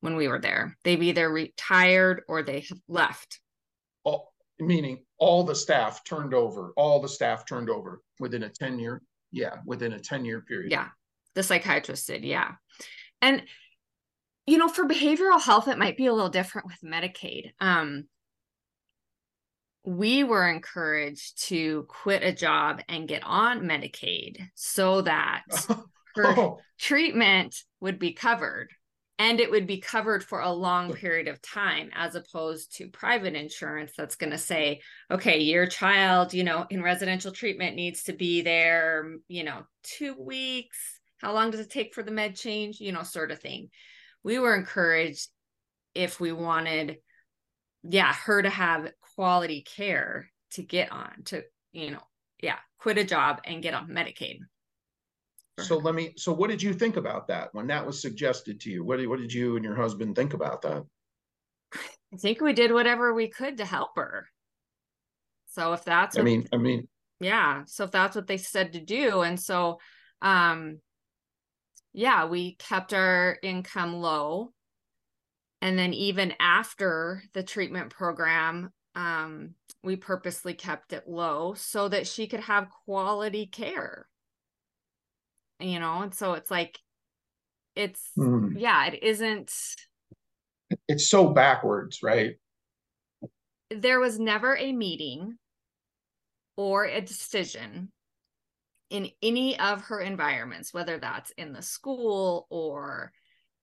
[0.01, 0.77] when we were there.
[0.85, 3.41] They've either retired or they have left.
[4.05, 8.79] all meaning all the staff turned over all the staff turned over within a 10
[8.79, 9.01] year
[9.33, 10.89] yeah within a 10 year period Yeah.
[11.35, 12.25] The psychiatrist did.
[12.25, 12.53] Yeah.
[13.23, 13.43] And,
[14.47, 17.53] you know, for behavioral health, it might be a little different with Medicaid.
[17.61, 18.05] Um,
[19.85, 25.43] we were encouraged to quit a job and get on Medicaid so that
[26.17, 28.69] her oh, treatment would be covered
[29.19, 33.35] and it would be covered for a long period of time as opposed to private
[33.35, 38.13] insurance that's going to say okay your child you know in residential treatment needs to
[38.13, 40.79] be there you know 2 weeks.
[41.21, 42.81] How long does it take for the med change?
[42.81, 43.71] You know sort of thing
[44.23, 45.29] we were encouraged
[45.95, 46.99] if we wanted
[47.83, 52.03] yeah her to have quality care to get on to you know
[52.43, 54.39] yeah quit a job and get on medicaid
[55.59, 58.71] so let me so what did you think about that when that was suggested to
[58.71, 58.83] you?
[58.83, 60.85] What did, what did you and your husband think about that?
[61.75, 64.27] I think we did whatever we could to help her.
[65.49, 66.89] So if that's i mean i mean
[67.21, 69.79] yeah, so if that's what they said to do, and so,
[70.23, 70.79] um,
[71.93, 74.53] yeah, we kept our income low.
[75.63, 82.07] And then even after the treatment program um, we purposely kept it low so that
[82.07, 84.07] she could have quality care.
[85.59, 86.79] You know and so it's like
[87.77, 88.55] it's mm.
[88.57, 89.53] yeah it isn't
[90.89, 92.37] it's so backwards right?
[93.71, 95.37] There was never a meeting
[96.57, 97.93] or a decision
[98.91, 103.13] in any of her environments whether that's in the school or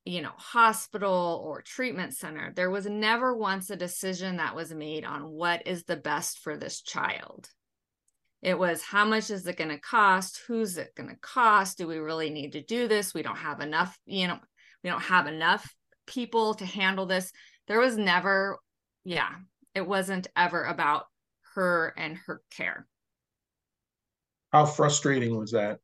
[0.06, 5.04] you know hospital or treatment center there was never once a decision that was made
[5.04, 7.50] on what is the best for this child.
[8.42, 10.42] It was how much is it going to cost?
[10.48, 11.80] Who's it going to cost?
[11.80, 13.14] Do we really need to do this?
[13.14, 14.40] We don't have enough you know
[14.84, 17.32] we don't have enough people to handle this.
[17.68, 18.60] There was never
[19.04, 19.32] yeah
[19.76, 21.06] it wasn't ever about
[21.56, 22.88] her and her care
[24.52, 25.80] how frustrating was that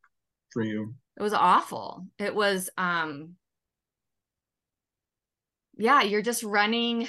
[0.52, 0.96] for you?
[1.18, 2.08] It was awful.
[2.18, 3.36] It was um
[5.78, 7.08] yeah you're just running.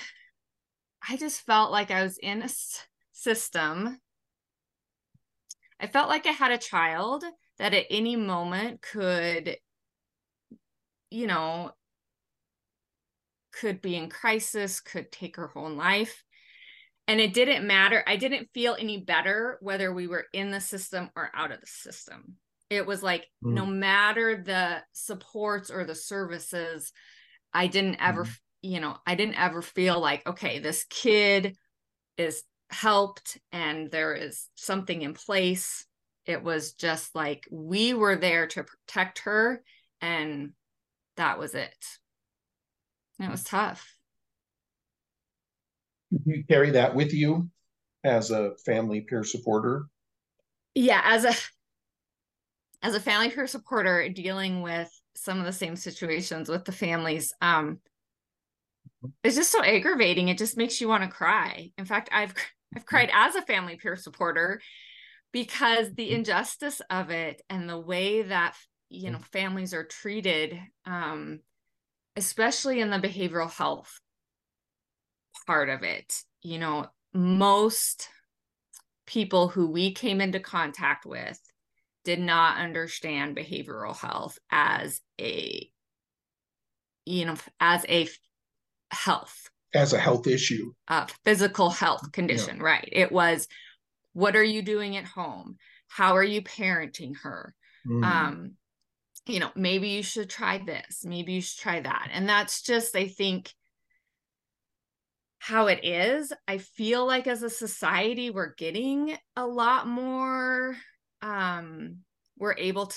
[1.07, 4.01] I just felt like i was in a s- system.
[5.79, 7.25] I felt like I had a child
[7.59, 9.59] that at any moment could,
[11.11, 11.73] you know,
[13.53, 16.24] could be in crisis, could take her whole life.
[17.07, 18.03] And it didn't matter.
[18.07, 21.67] I didn't feel any better whether we were in the system or out of the
[21.67, 22.37] system.
[22.71, 23.53] It was like mm.
[23.53, 26.93] no matter the supports or the services,
[27.53, 28.37] I didn't ever, mm.
[28.63, 31.57] you know, I didn't ever feel like, okay, this kid
[32.17, 35.87] is helped and there is something in place.
[36.25, 39.63] It was just like we were there to protect her
[40.01, 40.53] and
[41.17, 41.77] that was it.
[43.19, 43.95] And it was tough.
[46.25, 47.51] You carry that with you
[48.05, 49.87] as a family peer supporter?
[50.75, 51.35] Yeah, as a
[52.83, 57.33] as a family peer supporter dealing with some of the same situations with the families
[57.41, 57.79] um
[59.23, 62.35] it's just so aggravating it just makes you want to cry in fact i've
[62.75, 64.61] I've cried as a family peer supporter
[65.33, 66.17] because the mm-hmm.
[66.17, 68.55] injustice of it and the way that
[68.89, 71.41] you know families are treated um,
[72.17, 74.01] especially in the behavioral health
[75.47, 76.15] part of it.
[76.43, 78.09] You know most
[79.07, 81.41] people who we came into contact with
[82.05, 85.69] did not understand behavioral health as a
[87.05, 88.09] you know as a
[88.91, 89.51] health.
[89.75, 90.73] As a health issue.
[90.89, 92.63] A physical health condition yeah.
[92.63, 92.89] right.
[92.91, 93.49] It was
[94.13, 95.57] what are you doing at home?
[95.89, 97.55] How are you parenting her?
[97.87, 98.05] Mm.
[98.05, 98.53] um
[99.27, 101.05] you know maybe you should try this.
[101.05, 102.11] Maybe you should try that.
[102.13, 103.53] And that's just i think
[105.45, 106.33] how it is.
[106.49, 110.75] I feel like as a society we're getting a lot more
[111.21, 111.99] um
[112.39, 112.97] we're able to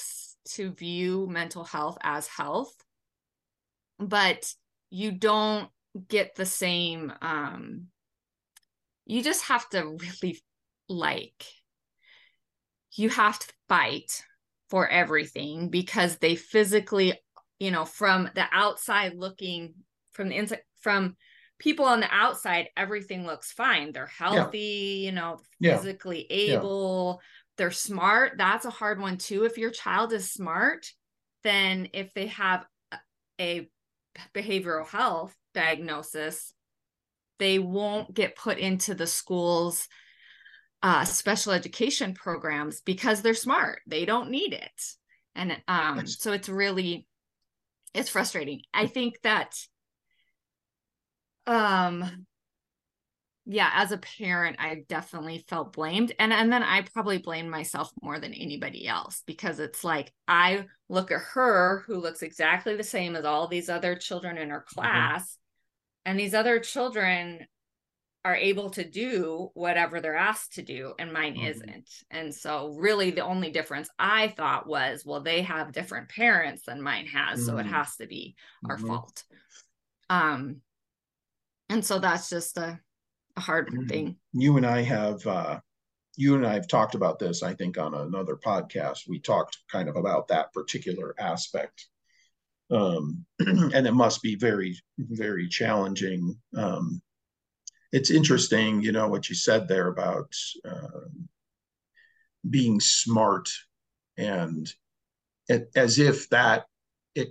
[0.51, 2.73] to view mental health as health
[3.99, 4.49] but
[4.89, 5.69] you don't
[6.07, 7.87] get the same um
[9.05, 10.39] you just have to really
[10.87, 11.45] like
[12.95, 14.23] you have to fight
[14.69, 17.13] for everything because they physically
[17.59, 19.73] you know from the outside looking
[20.13, 21.17] from the inside from
[21.59, 25.05] people on the outside everything looks fine they're healthy yeah.
[25.05, 26.57] you know physically yeah.
[26.57, 27.27] able yeah.
[27.57, 30.85] they're smart that's a hard one too if your child is smart
[31.43, 32.65] then if they have
[33.39, 33.69] a
[34.33, 36.53] behavioral health diagnosis,
[37.39, 39.87] they won't get put into the school's
[40.83, 43.79] uh, special education programs because they're smart.
[43.87, 44.81] They don't need it.
[45.35, 47.07] And um, so it's really,
[47.93, 48.61] it's frustrating.
[48.73, 49.55] I think that,
[51.47, 52.25] um,
[53.45, 56.11] yeah, as a parent, I definitely felt blamed.
[56.19, 60.65] And, and then I probably blamed myself more than anybody else because it's like I
[60.89, 64.59] look at her who looks exactly the same as all these other children in her
[64.59, 64.81] mm-hmm.
[64.81, 65.37] class
[66.05, 67.45] and these other children
[68.25, 71.47] are able to do whatever they're asked to do and mine mm-hmm.
[71.47, 76.63] isn't and so really the only difference i thought was well they have different parents
[76.65, 77.47] than mine has mm-hmm.
[77.47, 77.73] so it mm-hmm.
[77.73, 78.35] has to be
[78.67, 78.87] our mm-hmm.
[78.87, 79.23] fault
[80.09, 80.57] um
[81.69, 82.79] and so that's just a,
[83.35, 83.87] a hard mm-hmm.
[83.87, 85.59] thing you and i have uh
[86.19, 89.07] you and I have talked about this, I think, on another podcast.
[89.07, 91.85] We talked kind of about that particular aspect
[92.71, 97.01] um, and it must be very very challenging um,
[97.91, 100.31] it's interesting you know what you said there about
[100.65, 101.07] uh,
[102.49, 103.49] being smart
[104.17, 104.71] and
[105.47, 106.65] it, as if that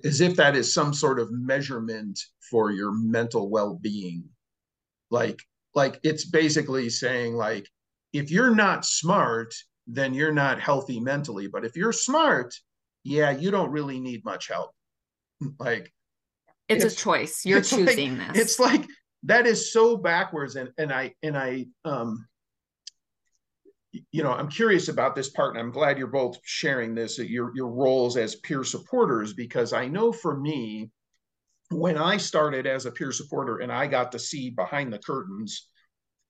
[0.05, 2.19] as if that is some sort of measurement
[2.51, 4.25] for your mental well-being
[5.11, 5.41] like
[5.75, 7.69] like it's basically saying like
[8.13, 9.55] if you're not smart
[9.87, 12.55] then you're not healthy mentally but if you're smart
[13.05, 14.71] yeah you don't really need much help
[15.61, 15.93] like
[16.69, 17.45] It's, It's- a choice.
[17.47, 18.37] You're it's like- choosing this.
[18.39, 18.85] It's like
[19.23, 22.27] that is so backwards, and and I and I um,
[24.13, 27.53] you know, I'm curious about this part, and I'm glad you're both sharing this your
[27.55, 30.91] your roles as peer supporters because I know for me,
[31.71, 35.69] when I started as a peer supporter and I got to see behind the curtains,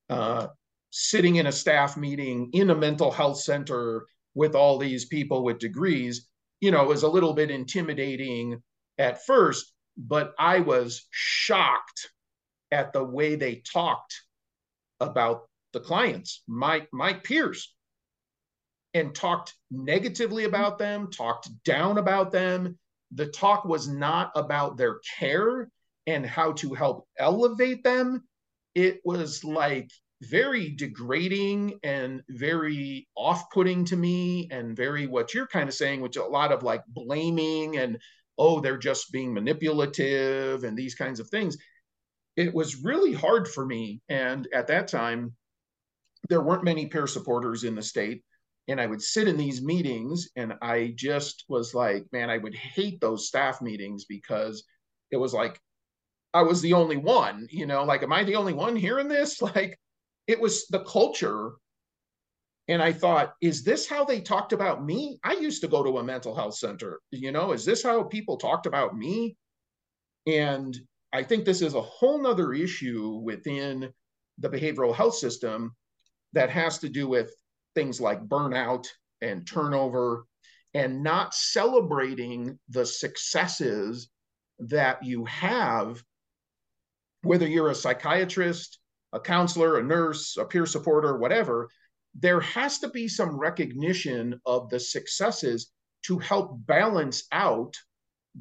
[0.09, 0.49] uh,
[0.91, 5.59] sitting in a staff meeting in a mental health center with all these people with
[5.59, 6.29] degrees,
[6.61, 8.63] you know, was a little bit intimidating
[8.99, 12.11] at first, but I was shocked
[12.71, 14.23] at the way they talked
[15.01, 17.75] about the clients, my my peers,
[18.95, 20.55] and talked negatively mm-hmm.
[20.55, 22.79] about them, talked down about them.
[23.13, 25.71] The talk was not about their care
[26.07, 28.25] and how to help elevate them.
[28.75, 29.91] It was like
[30.23, 36.17] very degrading and very off-putting to me and very what you're kind of saying which
[36.17, 37.99] a lot of like blaming and
[38.39, 41.59] oh they're just being manipulative and these kinds of things
[42.37, 45.35] it was really hard for me and at that time
[46.29, 48.23] there weren't many peer supporters in the state.
[48.69, 52.55] And i would sit in these meetings and i just was like man i would
[52.55, 54.65] hate those staff meetings because
[55.13, 55.61] it was like
[56.35, 59.41] i was the only one you know like am i the only one hearing this?
[59.55, 59.79] Like
[60.27, 61.53] it was the culture.
[62.67, 65.21] And i thought is this how they talked about me?
[65.23, 68.37] I used to go to a mental health center you know is this how people
[68.37, 69.37] talked about me?
[70.27, 70.77] And
[71.13, 73.93] i think this is a whole nother issue within
[74.39, 75.73] the behavioral health system
[76.37, 77.35] that has to do with
[77.75, 78.87] things like burnout
[79.21, 80.27] and turnover
[80.73, 84.09] and not celebrating the successes
[84.59, 86.03] that you have
[87.23, 88.79] whether you're a psychiatrist
[89.17, 91.69] a counselor, a nurse, a peer supporter, whatever,
[92.15, 95.71] there has to be some recognition of the successes
[96.03, 97.75] to help balance out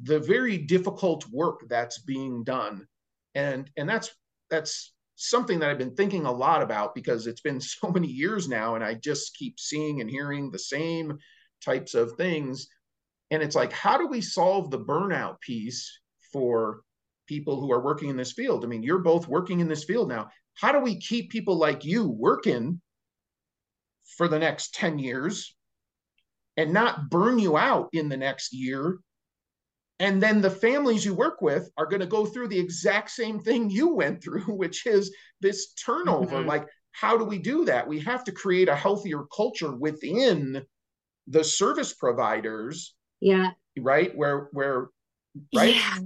[0.02, 2.86] the very difficult work that's being done.
[3.34, 4.10] And and that's
[4.50, 8.48] that's something that I've been thinking a lot about because it's been so many years
[8.48, 11.18] now and I just keep seeing and hearing the same
[11.64, 12.68] types of things.
[13.30, 15.90] And it's like, how do we solve the burnout piece
[16.32, 16.82] for
[17.26, 18.64] people who are working in this field?
[18.64, 21.84] I mean, you're both working in this field now how do we keep people like
[21.84, 22.80] you working
[24.16, 25.54] for the next 10 years
[26.56, 28.98] and not burn you out in the next year
[29.98, 33.40] and then the families you work with are going to go through the exact same
[33.40, 36.46] thing you went through which is this turnover Mhm.
[36.46, 40.64] like how do we do that we have to create a healthier culture within
[41.28, 43.52] the service providers Yeah.
[43.78, 44.88] right where where
[45.54, 45.98] right Yeah.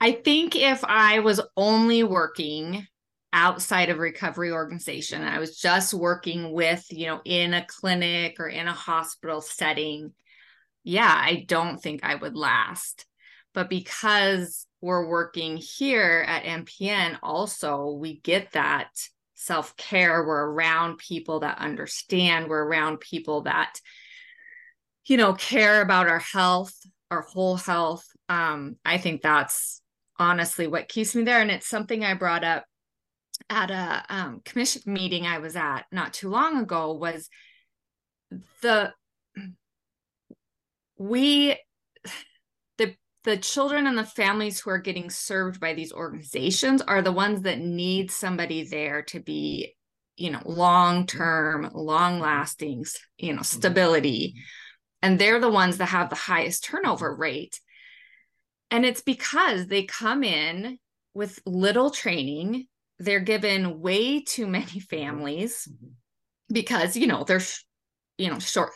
[0.00, 2.86] I think if I was only working
[3.32, 8.48] outside of recovery organization, I was just working with, you know, in a clinic or
[8.48, 10.12] in a hospital setting,
[10.84, 13.06] yeah, I don't think I would last.
[13.54, 18.88] But because we're working here at MPN, also we get that
[19.34, 20.24] self care.
[20.24, 23.80] We're around people that understand, we're around people that,
[25.06, 26.74] you know, care about our health,
[27.10, 28.06] our whole health.
[28.28, 29.82] Um, I think that's
[30.18, 31.40] honestly what keeps me there.
[31.40, 32.64] And it's something I brought up
[33.50, 37.28] at a um, commission meeting I was at not too long ago was
[38.62, 38.92] the
[41.02, 41.56] we
[42.78, 42.94] the
[43.24, 47.42] the children and the families who are getting served by these organizations are the ones
[47.42, 49.74] that need somebody there to be
[50.16, 52.84] you know long term long lasting
[53.18, 54.34] you know stability.
[55.04, 57.58] And they're the ones that have the highest turnover rate.
[58.70, 60.78] And it's because they come in
[61.12, 62.68] with little training.
[63.00, 65.92] They're given way too many families Mhm.
[66.52, 67.42] because you know they're
[68.18, 68.70] you know short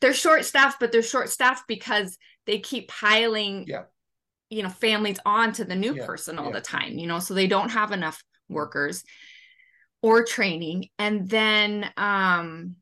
[0.00, 3.84] they're short staffed but they're short staffed because they keep piling Yeah.
[4.50, 6.54] you know families on to the new Yeah, person all yeah.
[6.54, 9.02] the time you know so they don't have enough workers
[10.02, 12.76] or training and then um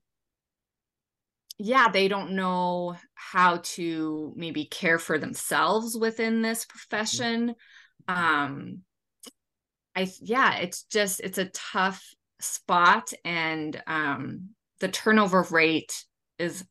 [1.59, 7.55] yeah they don't know how to maybe care for themselves within this profession
[8.09, 8.81] um
[9.95, 12.03] i yeah it's just it's a tough
[12.41, 16.05] spot and um the turnover rate
[16.39, 16.65] is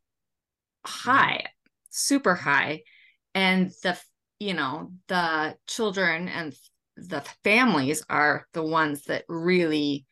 [0.86, 1.46] high
[1.90, 2.82] super high
[3.36, 4.00] and the
[4.40, 6.54] you know the children and
[6.98, 10.06] the families are the ones that really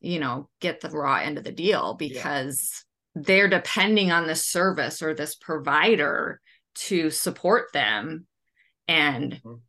[0.00, 2.84] you know get the raw end of the deal because
[3.14, 6.40] they're depending on this service or this provider
[6.74, 8.26] to support them
[8.88, 9.60] and Mhm.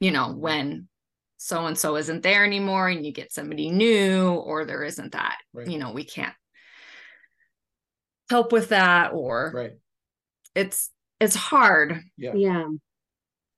[0.00, 0.88] you know when
[1.36, 5.38] so and so isn't there anymore and you get somebody new or there isn't that
[5.52, 5.68] Right.
[5.68, 6.34] you know we can't
[8.32, 9.72] help with that or right
[10.54, 12.66] it's it's hard yeah Yeah.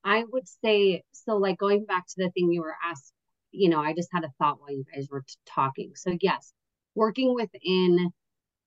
[0.04, 1.36] I would say so.
[1.36, 3.12] Like going back to the thing you were asked,
[3.52, 5.92] you know, I just had a thought while you guys were t- talking.
[5.94, 6.52] So yes,
[6.94, 8.10] working within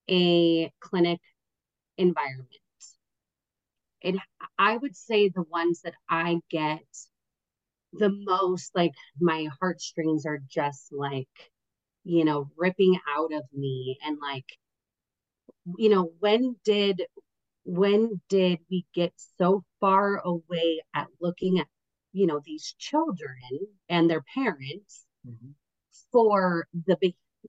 [0.10, 1.20] a clinic
[1.97, 2.49] environment.
[4.01, 4.16] It,
[4.58, 6.86] I would say the ones that I get
[7.93, 11.51] the most, like my heartstrings are just like,
[12.03, 14.45] you know, ripping out of me and like,
[15.78, 17.01] you know, when did
[17.68, 21.68] when did we get so far away at looking at
[22.13, 23.38] you know these children
[23.89, 25.49] and their parents mm-hmm.
[26.11, 26.97] for the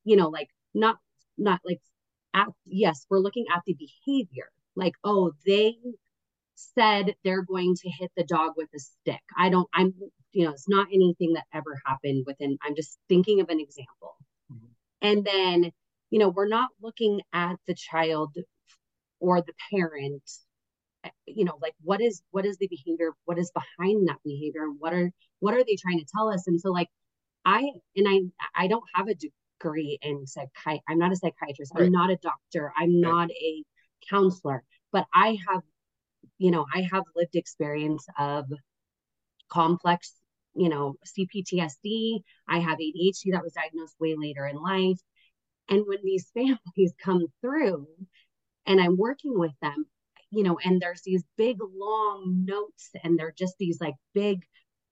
[0.04, 0.98] you know like not
[1.38, 1.80] not like
[2.34, 5.76] at yes we're looking at the behavior like oh they
[6.56, 9.94] said they're going to hit the dog with a stick i don't i'm
[10.32, 14.16] you know it's not anything that ever happened within i'm just thinking of an example
[14.52, 14.66] mm-hmm.
[15.00, 15.72] and then
[16.10, 18.34] you know we're not looking at the child
[19.20, 20.22] or the parent
[21.04, 24.66] eh, you know like what is what is the behavior what is behind that behavior
[24.78, 26.88] what are what are they trying to tell us and so like
[27.44, 28.20] i and i
[28.56, 31.84] i don't have a degree in psychiatry i'm not a psychiatrist right.
[31.84, 33.10] i'm not a doctor i'm right.
[33.10, 33.64] not a
[34.08, 35.62] counselor but i have
[36.38, 38.44] you know i have lived experience of
[39.50, 40.14] complex
[40.54, 44.98] you know cptsd i have adhd that was diagnosed way later in life
[45.68, 47.86] and when these families come through
[48.66, 49.86] and I'm working with them,
[50.30, 54.42] you know, and there's these big long notes and they're just these like big,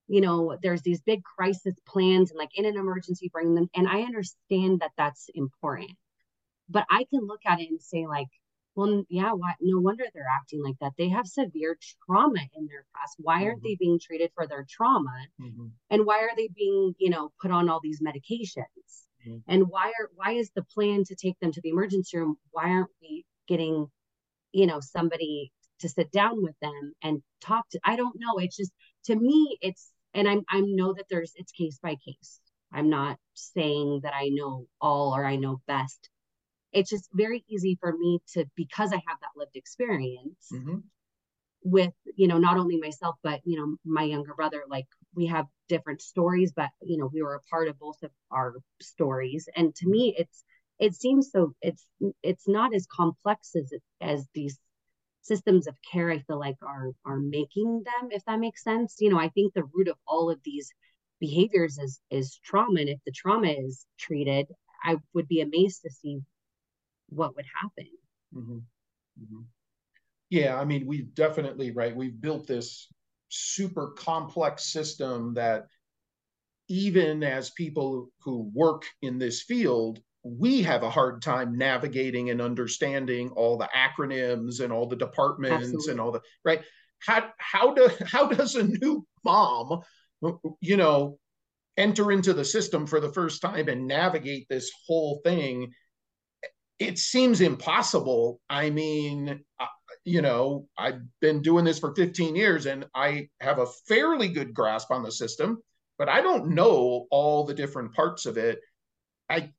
[0.08, 3.68] you know, there's these big crisis plans and like in an emergency bring them.
[3.74, 5.92] And I understand that that's important,
[6.68, 8.28] but I can look at it and say like,
[8.74, 10.92] well, yeah, why, no wonder they're acting like that.
[10.98, 13.14] They have severe trauma in their past.
[13.16, 13.68] Why aren't mm-hmm.
[13.68, 15.14] they being treated for their trauma?
[15.40, 15.68] Mm-hmm.
[15.88, 19.05] And why are they being, you know, put on all these medications?
[19.26, 19.38] Mm-hmm.
[19.48, 22.36] And why are why is the plan to take them to the emergency room?
[22.50, 23.88] Why aren't we getting
[24.52, 28.56] you know somebody to sit down with them and talk to i don't know it's
[28.56, 28.72] just
[29.04, 32.40] to me it's and i'm i know that there's it's case by case
[32.72, 36.08] i'm not saying that i know all or i know best
[36.72, 40.78] it's just very easy for me to because i have that lived experience mm-hmm.
[41.62, 44.86] with you know not only myself but you know my younger brother like
[45.16, 48.54] we have different stories but you know we were a part of both of our
[48.80, 50.44] stories and to me it's
[50.78, 51.86] it seems so it's
[52.22, 54.58] it's not as complex as as these
[55.22, 59.10] systems of care i feel like are are making them if that makes sense you
[59.10, 60.70] know i think the root of all of these
[61.18, 64.46] behaviors is is trauma and if the trauma is treated
[64.84, 66.20] i would be amazed to see
[67.08, 67.90] what would happen
[68.34, 68.58] mm-hmm.
[69.22, 69.42] Mm-hmm.
[70.30, 72.88] yeah i mean we've definitely right we've built this
[73.28, 75.66] super complex system that
[76.68, 80.00] even as people who work in this field
[80.38, 85.66] we have a hard time navigating and understanding all the acronyms and all the departments
[85.66, 85.90] Absolutely.
[85.92, 86.62] and all the right?
[86.98, 89.82] How how do how does a new mom
[90.60, 91.18] you know
[91.76, 95.72] enter into the system for the first time and navigate this whole thing?
[96.78, 98.40] It seems impossible.
[98.50, 99.44] I mean
[100.06, 104.54] you know i've been doing this for 15 years and i have a fairly good
[104.54, 105.58] grasp on the system
[105.98, 108.60] but i don't know all the different parts of it
[109.28, 109.50] i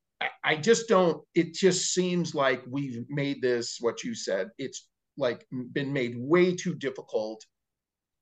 [0.43, 4.87] I just don't, it just seems like we've made this, what you said, it's
[5.17, 7.43] like been made way too difficult.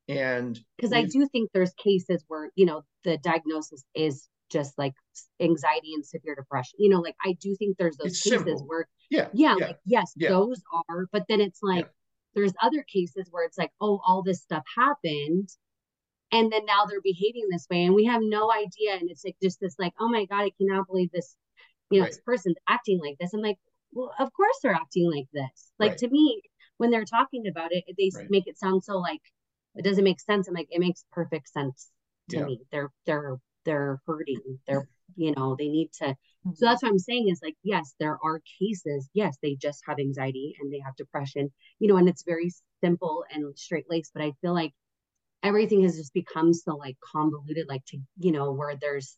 [0.08, 4.94] And because I do think there's cases where, you know, the diagnosis is just like
[5.40, 6.78] anxiety and severe depression.
[6.80, 8.66] You know, like I do think there's those cases simple.
[8.68, 9.66] where, yeah, yeah, yeah.
[9.68, 10.30] like yes, yeah.
[10.30, 11.92] those are, but then it's like, yeah.
[12.36, 15.50] There's other cases where it's like, oh, all this stuff happened
[16.32, 19.36] and then now they're behaving this way and we have no idea and it's like
[19.42, 21.38] just this like oh my god i cannot believe this
[21.90, 22.12] you know, right.
[22.12, 23.34] this person's acting like this.
[23.34, 23.58] I'm like,
[23.92, 25.72] well, of course they're acting like this.
[25.80, 25.98] Like right.
[26.00, 26.42] to me,
[26.78, 28.30] when they're talking about it, they right.
[28.30, 29.22] make it sound so like
[29.76, 30.48] it doesn't make sense.
[30.48, 31.90] I'm like, it makes perfect sense
[32.30, 32.46] to yeah.
[32.46, 32.62] me.
[32.72, 34.60] They're they're they're hurting.
[34.68, 36.16] They're you know they need to.
[36.46, 36.56] Mm-hmm.
[36.56, 39.10] So that's what I'm saying is like, yes, there are cases.
[39.14, 41.52] Yes, they just have anxiety and they have depression.
[41.80, 42.52] You know, and it's very
[42.84, 44.12] simple and straight laced.
[44.14, 44.74] But I feel like
[45.44, 49.18] everything has just become so like convoluted, like to you know where there's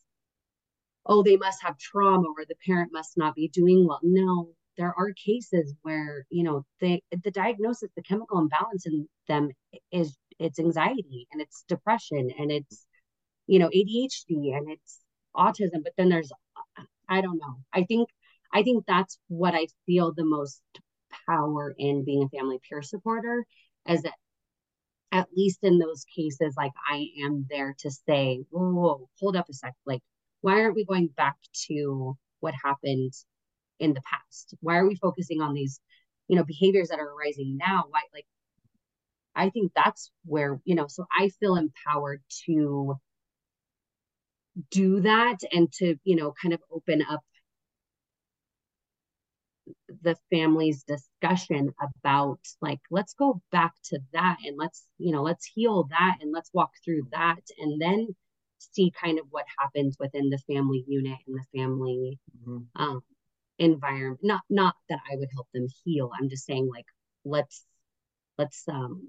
[1.06, 4.00] oh, they must have trauma or the parent must not be doing well.
[4.02, 9.50] No, there are cases where, you know, the the diagnosis, the chemical imbalance in them
[9.92, 12.86] is it's anxiety and it's depression and it's,
[13.46, 15.00] you know, ADHD and it's
[15.36, 15.82] autism.
[15.82, 16.32] But then there's
[17.08, 17.56] I don't know.
[17.72, 18.08] I think
[18.52, 20.62] I think that's what I feel the most
[21.26, 23.44] power in being a family peer supporter
[23.88, 24.14] is that
[25.12, 29.48] at least in those cases, like I am there to say, whoa, whoa, hold up
[29.48, 29.74] a sec.
[29.86, 30.02] Like
[30.40, 31.36] why aren't we going back
[31.68, 33.12] to what happened
[33.80, 35.80] in the past why are we focusing on these
[36.28, 38.26] you know behaviors that are arising now why like
[39.34, 42.96] I think that's where, you know, so I feel empowered to
[44.70, 47.20] do that and to, you know, kind of open up
[50.02, 55.46] the family's discussion about like let's go back to that and let's you know let's
[55.46, 58.08] heal that and let's walk through that and then
[58.58, 62.58] see kind of what happens within the family unit and the family mm-hmm.
[62.82, 63.00] um,
[63.58, 66.86] environment not not that i would help them heal i'm just saying like
[67.24, 67.64] let's
[68.36, 69.08] let's um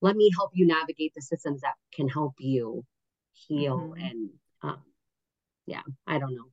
[0.00, 2.84] let me help you navigate the systems that can help you
[3.46, 4.02] heal mm-hmm.
[4.02, 4.30] and
[4.62, 4.78] um
[5.66, 6.46] yeah i don't know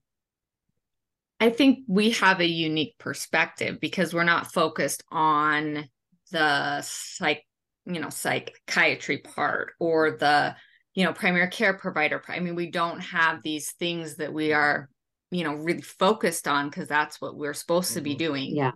[1.44, 5.90] I think we have a unique perspective because we're not focused on
[6.32, 7.44] the psych,
[7.86, 10.56] you know, psychiatry part or the,
[10.96, 12.22] you know, primary care provider.
[12.30, 14.88] I mean, we don't have these things that we are,
[15.32, 17.98] you know, really focused on because that's what we're supposed mm-hmm.
[17.98, 18.18] to be mm-hmm.
[18.20, 18.56] doing.
[18.56, 18.72] Yeah.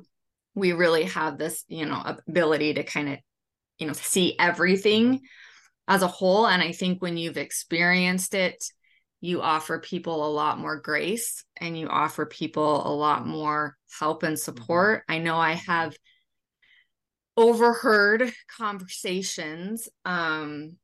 [0.54, 3.20] We really have this, you know, ability to kind of,
[3.78, 5.22] you know, see everything
[5.88, 6.48] as a whole.
[6.48, 8.64] And I think when you've experienced it,
[9.20, 14.24] you offer people a lot more grace and you offer people a lot more help
[14.24, 14.42] and mm-hmm.
[14.42, 15.04] support.
[15.08, 15.96] I know I have
[17.36, 20.76] overheard conversations um,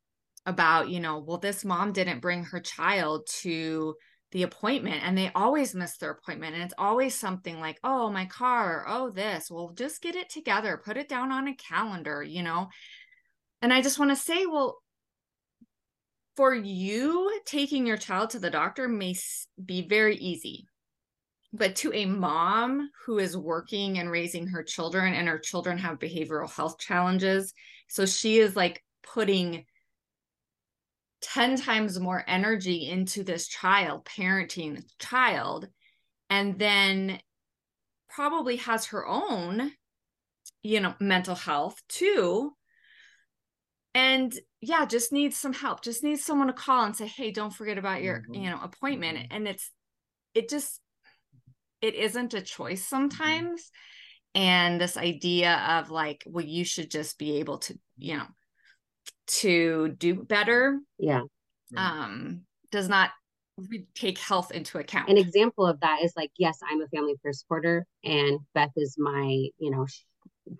[0.46, 3.94] about, you know, well, this mom didn't bring her child to
[4.32, 6.54] the appointment and they always miss their appointment.
[6.54, 9.48] And it's always something like, oh, my car, or, oh, this.
[9.48, 12.68] Well, just get it together, put it down on a calendar, you know?
[13.62, 14.78] And I just want to say, well,
[16.36, 19.14] for you, taking your child to the doctor may
[19.64, 20.66] be very easy.
[21.52, 26.00] But to a mom who is working and raising her children, and her children have
[26.00, 27.52] behavioral health challenges,
[27.88, 29.64] so she is like putting
[31.20, 35.68] 10 times more energy into this child, parenting the child,
[36.28, 37.20] and then
[38.08, 39.70] probably has her own,
[40.62, 42.52] you know, mental health too
[43.94, 44.36] and
[44.66, 47.78] yeah just needs some help just needs someone to call and say hey don't forget
[47.78, 48.34] about your mm-hmm.
[48.34, 49.36] you know appointment mm-hmm.
[49.36, 49.70] and it's
[50.34, 50.80] it just
[51.80, 52.96] it isn't a choice mm-hmm.
[52.96, 53.70] sometimes
[54.34, 58.26] and this idea of like well you should just be able to you know
[59.26, 61.22] to do better yeah
[61.76, 63.10] um does not
[63.94, 67.32] take health into account an example of that is like yes i'm a family care
[67.32, 69.86] supporter and beth is my you know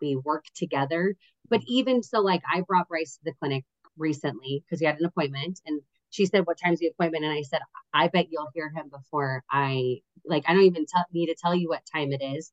[0.00, 1.14] we work together
[1.50, 3.64] but even so, like I brought Bryce to the clinic
[3.96, 5.80] recently because he had an appointment and
[6.10, 7.24] she said, What time's the appointment?
[7.24, 7.60] And I said,
[7.92, 11.68] I bet you'll hear him before I like I don't even need to tell you
[11.68, 12.52] what time it is.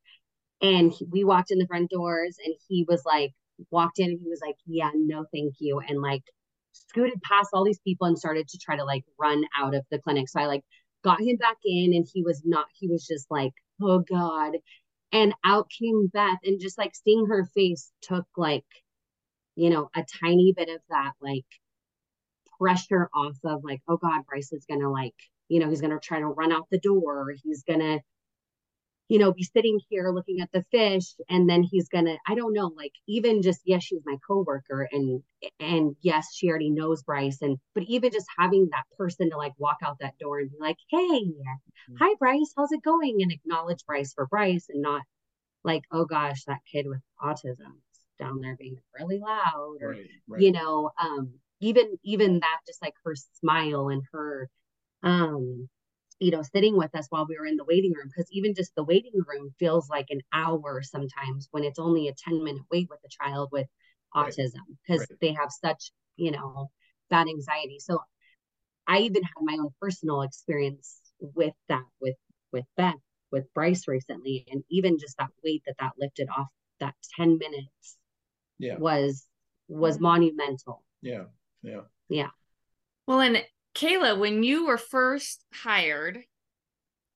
[0.61, 3.33] And he, we walked in the front doors and he was like
[3.69, 5.79] walked in and he was like, Yeah, no, thank you.
[5.79, 6.23] And like
[6.73, 9.99] scooted past all these people and started to try to like run out of the
[9.99, 10.29] clinic.
[10.29, 10.63] So I like
[11.03, 14.53] got him back in and he was not, he was just like, oh God.
[15.13, 18.63] And out came Beth, and just like seeing her face took like,
[19.61, 21.45] you know, a tiny bit of that like
[22.59, 25.13] pressure off of like, oh God, Bryce is gonna like,
[25.49, 27.35] you know, he's gonna try to run out the door.
[27.43, 27.99] He's gonna,
[29.07, 32.53] you know, be sitting here looking at the fish, and then he's gonna, I don't
[32.53, 35.21] know, like even just yes, she's my coworker, and
[35.59, 39.53] and yes, she already knows Bryce, and but even just having that person to like
[39.59, 41.95] walk out that door and be like, hey, mm-hmm.
[41.99, 43.19] hi Bryce, how's it going?
[43.21, 45.03] And acknowledge Bryce for Bryce and not
[45.63, 47.90] like, oh gosh, that kid with autism is
[48.21, 50.41] down there being really loud or right, right.
[50.41, 54.49] you know, um, even even that just like her smile and her
[55.03, 55.67] um
[56.19, 58.71] you know sitting with us while we were in the waiting room because even just
[58.75, 62.87] the waiting room feels like an hour sometimes when it's only a 10 minute wait
[62.89, 63.67] with a child with
[64.15, 65.19] autism because right.
[65.21, 66.69] they have such you know
[67.09, 67.99] bad anxiety so
[68.87, 72.15] i even had my own personal experience with that with
[72.51, 72.95] with Beth,
[73.31, 76.47] with Bryce recently, and even just that weight that that lifted off
[76.79, 77.97] that ten minutes,
[78.61, 79.25] yeah, was
[79.67, 80.03] was mm-hmm.
[80.03, 80.83] monumental.
[81.01, 81.23] Yeah,
[81.61, 82.29] yeah, yeah.
[83.07, 83.43] Well, and
[83.75, 86.19] Kayla, when you were first hired,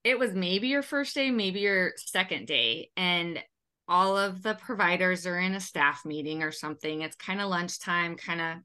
[0.04, 3.42] it was maybe your first day, maybe your second day, and
[3.88, 7.02] all of the providers are in a staff meeting or something.
[7.02, 8.56] It's kind of lunchtime, kind of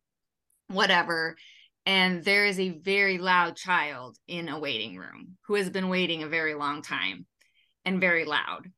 [0.76, 1.36] whatever
[1.86, 6.22] and there is a very loud child in a waiting room who has been waiting
[6.24, 7.26] a very long time
[7.86, 8.72] and very loud.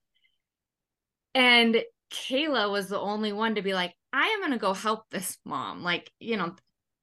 [1.35, 1.83] And
[2.13, 5.37] Kayla was the only one to be like, I am going to go help this
[5.43, 5.83] mom.
[5.83, 6.55] Like, you know,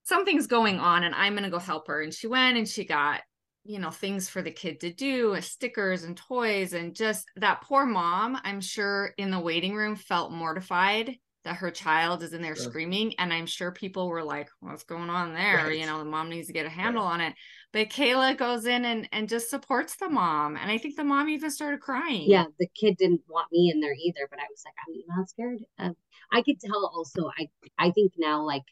[0.04, 2.02] something's going on and I'm going to go help her.
[2.02, 3.20] And she went and she got,
[3.64, 6.72] you know, things for the kid to do, stickers and toys.
[6.72, 11.70] And just that poor mom, I'm sure in the waiting room felt mortified that her
[11.70, 15.56] child is in there screaming and i'm sure people were like what's going on there
[15.56, 15.78] right.
[15.78, 17.12] you know the mom needs to get a handle right.
[17.12, 17.34] on it
[17.72, 21.28] but Kayla goes in and and just supports the mom, and I think the mom
[21.28, 22.28] even started crying.
[22.28, 25.28] Yeah, the kid didn't want me in there either, but I was like, I'm not
[25.28, 25.58] scared.
[25.78, 25.90] Uh,
[26.32, 27.30] I could tell also.
[27.38, 27.48] I
[27.78, 28.64] I think now like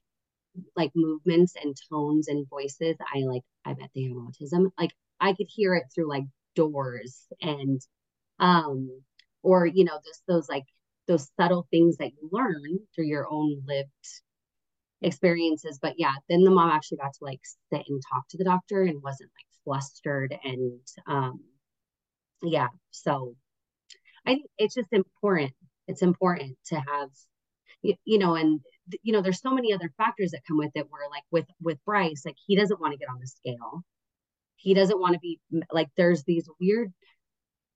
[0.77, 2.97] like movements and tones and voices.
[3.15, 3.43] I like.
[3.65, 4.71] I bet they have autism.
[4.79, 6.25] Like I could hear it through like
[6.57, 7.81] doors and
[8.41, 9.01] um
[9.43, 10.65] or you know just those like
[11.07, 13.89] those subtle things that you learn through your own lived
[15.03, 17.41] experiences but yeah then the mom actually got to like
[17.73, 21.41] sit and talk to the doctor and wasn't like flustered and um
[22.43, 23.35] yeah so
[24.27, 25.53] i think it's just important
[25.87, 27.09] it's important to have
[27.83, 28.61] you, you know and
[29.03, 31.79] you know there's so many other factors that come with it where like with with
[31.85, 33.83] bryce like he doesn't want to get on the scale.
[34.57, 35.39] He doesn't want to be
[35.71, 36.93] like there's these weird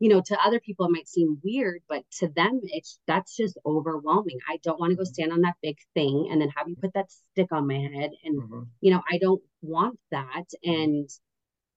[0.03, 3.57] you know to other people it might seem weird but to them it's that's just
[3.64, 5.12] overwhelming i don't want to go mm-hmm.
[5.12, 8.11] stand on that big thing and then have you put that stick on my head
[8.24, 8.62] and mm-hmm.
[8.80, 11.09] you know i don't want that and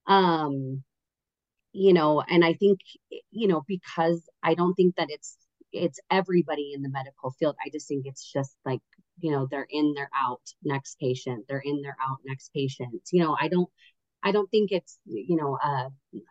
[0.08, 0.82] um
[1.72, 2.80] you know and i think
[3.30, 5.36] you know because i don't think that it's
[5.70, 8.80] it's everybody in the medical field i just think it's just like
[9.20, 13.22] you know they're in they're out next patient they're in they're out next patient you
[13.22, 13.70] know i don't
[14.26, 15.88] I don't think it's you know a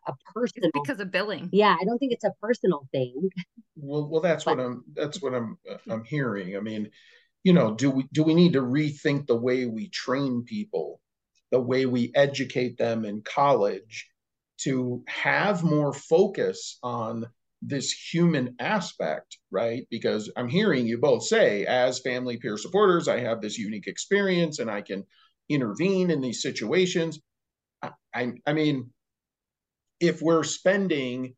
[0.08, 1.50] a personal it's because of billing.
[1.54, 3.30] Yeah, I don't think it's a personal thing.
[3.78, 5.92] Well, well, that's but, what I'm that's what I'm uh, mm-hmm.
[5.92, 6.58] I'm hearing.
[6.58, 6.90] I mean,
[7.46, 11.00] you know, do we do we need to rethink the way we train people,
[11.52, 14.10] the way we educate them in college,
[14.64, 17.26] to have more focus on
[17.62, 19.88] this human aspect, right?
[19.90, 24.60] Because I'm hearing you both say, as family peer supporters, I have this unique experience
[24.60, 25.06] and I can
[25.48, 27.22] intervene in these situations
[28.14, 28.92] I, I mean,
[30.00, 31.36] if we're spending,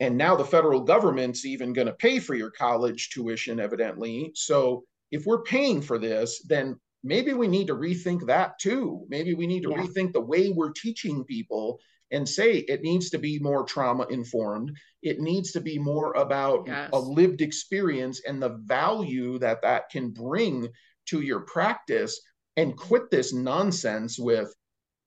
[0.00, 4.32] and now the federal government's even going to pay for your college tuition, evidently.
[4.34, 9.04] So if we're paying for this, then maybe we need to rethink that too.
[9.08, 9.78] Maybe we need to yeah.
[9.78, 11.78] rethink the way we're teaching people
[12.10, 14.76] and say it needs to be more trauma informed.
[15.02, 16.90] It needs to be more about yes.
[16.92, 20.68] a lived experience and the value that that can bring
[21.06, 22.20] to your practice
[22.56, 24.54] and quit this nonsense with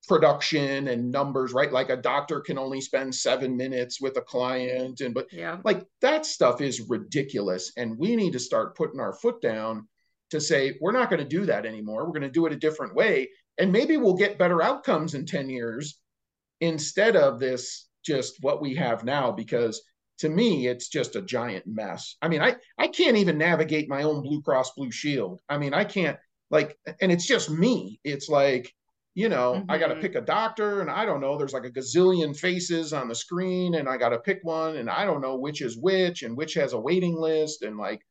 [0.06, 1.72] production and numbers, right?
[1.72, 5.02] Like a doctor can only spend seven minutes with a client.
[5.02, 5.58] And, but yeah.
[5.64, 7.72] like that stuff is ridiculous.
[7.78, 9.88] And we need to start putting our foot down
[10.32, 12.06] to say, we're not going to do that anymore.
[12.06, 13.30] We're going to do it a different way.
[13.58, 16.00] And maybe we'll get better outcomes in 10 years
[16.62, 19.32] instead of this just what we have now.
[19.32, 19.82] Because
[20.20, 22.16] to me, it's just a giant mess.
[22.22, 25.42] I mean, I, I can't even navigate my own Blue Cross Blue Shield.
[25.50, 26.18] I mean, I can't
[26.50, 28.00] like, and it's just me.
[28.04, 28.74] It's like,
[29.16, 29.72] you know, mm-hmm.
[29.72, 32.92] I got to pick a doctor and I don't know, there's like a gazillion faces
[32.92, 35.78] on the screen and I got to pick one and I don't know which is
[35.78, 38.02] which and which has a waiting list and like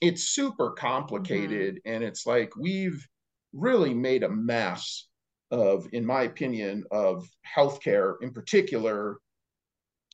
[0.00, 1.92] it's super complicated mm-hmm.
[1.94, 3.06] and it's like we've
[3.52, 5.08] really made a mess
[5.50, 9.18] of in my opinion of healthcare in particular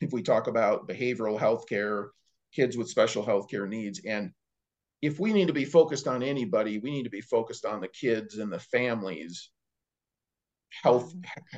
[0.02, 2.08] if we talk about behavioral healthcare,
[2.52, 4.32] kids with special healthcare needs and
[5.02, 7.88] if we need to be focused on anybody, we need to be focused on the
[7.88, 9.50] kids and the families
[10.82, 11.12] health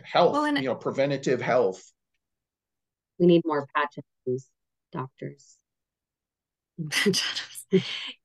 [0.05, 1.93] health well, you know preventative health
[3.19, 4.49] we need more patches
[4.93, 5.57] doctors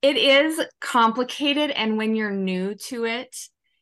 [0.02, 3.36] it is complicated and when you're new to it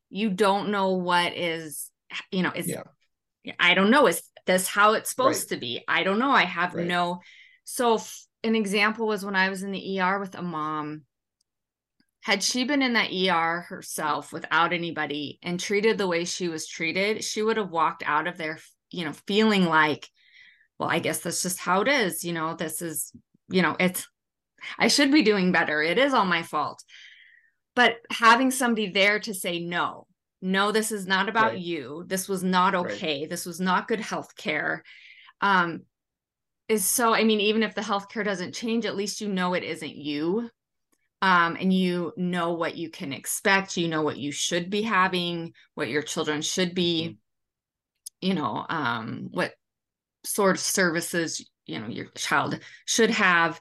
[0.09, 1.89] you don't know what is
[2.31, 3.53] you know is yeah.
[3.59, 5.55] i don't know is this how it's supposed right.
[5.55, 6.85] to be i don't know i have right.
[6.85, 7.19] no
[7.63, 7.99] so
[8.43, 11.01] an example was when i was in the er with a mom
[12.25, 16.67] had she been in that ER herself without anybody and treated the way she was
[16.67, 18.57] treated, she would have walked out of there,
[18.89, 20.09] you know, feeling like,
[20.79, 22.23] well, I guess that's just how it is.
[22.23, 23.11] You know, this is,
[23.47, 24.07] you know, it's,
[24.79, 25.83] I should be doing better.
[25.83, 26.83] It is all my fault.
[27.75, 30.07] But having somebody there to say, no,
[30.41, 31.59] no, this is not about right.
[31.59, 32.05] you.
[32.07, 33.19] This was not okay.
[33.19, 33.29] Right.
[33.29, 34.81] This was not good health care.
[35.41, 35.83] Um,
[36.67, 39.63] is so, I mean, even if the healthcare doesn't change, at least you know it
[39.63, 40.49] isn't you
[41.25, 45.53] um, and you know what you can expect you know what you should be having
[45.73, 47.17] what your children should be
[48.21, 48.27] mm-hmm.
[48.27, 49.53] you know um, what
[50.23, 53.59] sort of services you know your child should have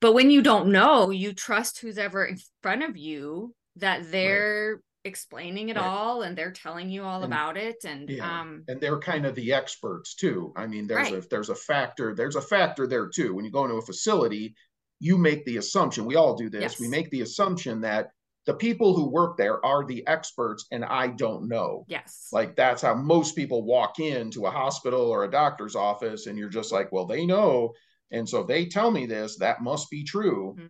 [0.00, 4.76] but when you don't know you trust who's ever in front of you that they're
[4.76, 4.82] right.
[5.04, 5.84] explaining it right.
[5.84, 8.40] all and they're telling you all and, about it and yeah.
[8.40, 11.24] um and they're kind of the experts too i mean there's right.
[11.24, 14.54] a there's a factor there's a factor there too when you go into a facility
[15.00, 16.80] you make the assumption, we all do this, yes.
[16.80, 18.10] we make the assumption that
[18.46, 21.84] the people who work there are the experts and I don't know.
[21.86, 22.28] Yes.
[22.32, 26.48] Like that's how most people walk into a hospital or a doctor's office and you're
[26.48, 27.74] just like, well, they know.
[28.10, 30.54] And so if they tell me this, that must be true.
[30.58, 30.66] Mm-hmm.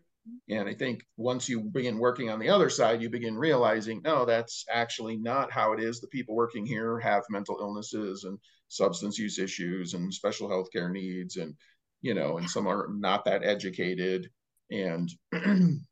[0.50, 4.24] And I think once you begin working on the other side, you begin realizing, no,
[4.24, 6.00] that's actually not how it is.
[6.00, 10.90] The people working here have mental illnesses and substance use issues and special health care
[10.90, 11.54] needs and
[12.02, 14.30] you know, and some are not that educated.
[14.70, 15.10] And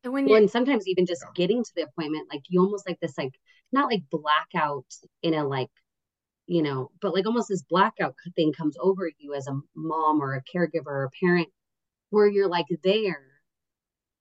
[0.05, 1.33] And when Well, you and sometimes even just Yeah.
[1.35, 3.39] getting to the appointment, like you almost like this, like
[3.73, 4.87] not like blackout
[5.23, 5.71] in a like,
[6.47, 10.35] you know, but like almost this blackout thing comes over you as a mom or
[10.35, 11.49] a caregiver or a parent,
[12.11, 13.23] where you're like there,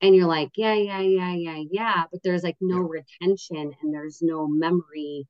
[0.01, 4.21] and you're like, yeah, yeah, yeah, yeah, yeah, but there's like no retention and there's
[4.21, 5.25] no memory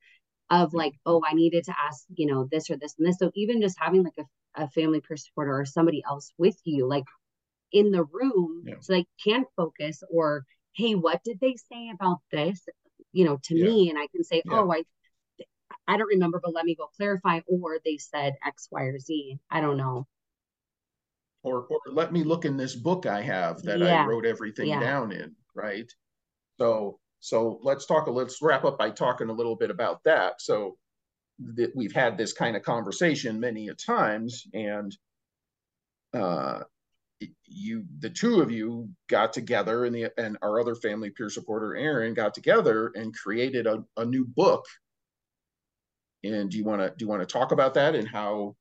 [0.50, 3.18] of like, oh, I needed to ask, you know, this or this and this.
[3.18, 4.24] So even just having like a,
[4.56, 7.04] a family peer supporter or somebody else with you, like
[7.72, 8.74] in the room, Yeah.
[8.80, 10.44] so they can focus or,
[10.74, 12.66] hey, what did they say about this?
[13.12, 13.64] You know, to Yeah.
[13.64, 14.60] me, and I can say, Yeah.
[14.60, 14.84] oh, I,
[15.88, 17.40] I don't remember, but let me go clarify.
[17.46, 19.38] Or they said X, Y, or Z.
[19.50, 20.06] I don't know.
[21.42, 24.80] or or let me look in this book I have that I wrote everything Yeah.
[24.80, 25.90] down in, right?
[26.58, 30.40] So so let's talk a let's wrap up by talking a little bit about that.
[30.40, 30.76] So
[31.38, 34.96] that we've had this kind of conversation many a times and
[36.14, 36.60] uh
[37.46, 41.74] you the two of you got together and the and our other family peer supporter
[41.76, 44.64] Aaron got together and created a, a new book.
[46.24, 48.56] And do you want to do you want to talk about that and how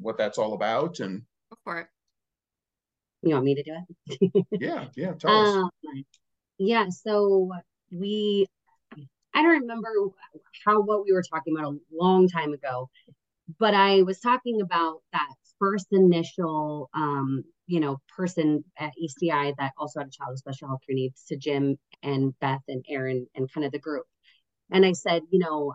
[0.00, 1.86] what that's all about and go for it.
[3.22, 3.76] You want me to do
[4.18, 4.46] it?
[4.60, 5.70] yeah yeah tell us Um,
[6.58, 7.50] yeah, so
[7.90, 8.46] we,
[9.34, 9.88] I don't remember
[10.64, 12.90] how what we were talking about a long time ago,
[13.58, 19.72] but I was talking about that first initial, um, you know, person at ECI that
[19.78, 23.26] also had a child with special health care needs to Jim and Beth and Aaron
[23.34, 24.04] and kind of the group.
[24.70, 25.74] And I said, you know,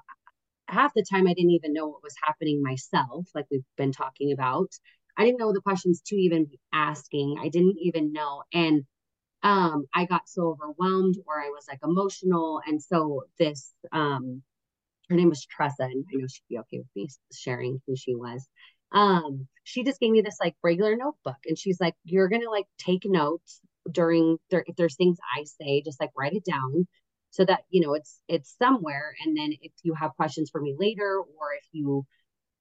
[0.67, 4.31] half the time I didn't even know what was happening myself, like we've been talking
[4.31, 4.69] about.
[5.17, 7.37] I didn't know the questions to even be asking.
[7.39, 8.43] I didn't even know.
[8.53, 8.83] And
[9.43, 12.61] um I got so overwhelmed or I was like emotional.
[12.65, 14.43] And so this um
[15.09, 18.15] her name was Tressa, and I know she'd be okay with me sharing who she
[18.15, 18.47] was.
[18.91, 22.67] Um, she just gave me this like regular notebook and she's like, You're gonna like
[22.77, 23.61] take notes
[23.91, 26.87] during there if there's things I say, just like write it down
[27.31, 29.13] so that you know it's it's somewhere.
[29.25, 32.05] And then if you have questions for me later, or if you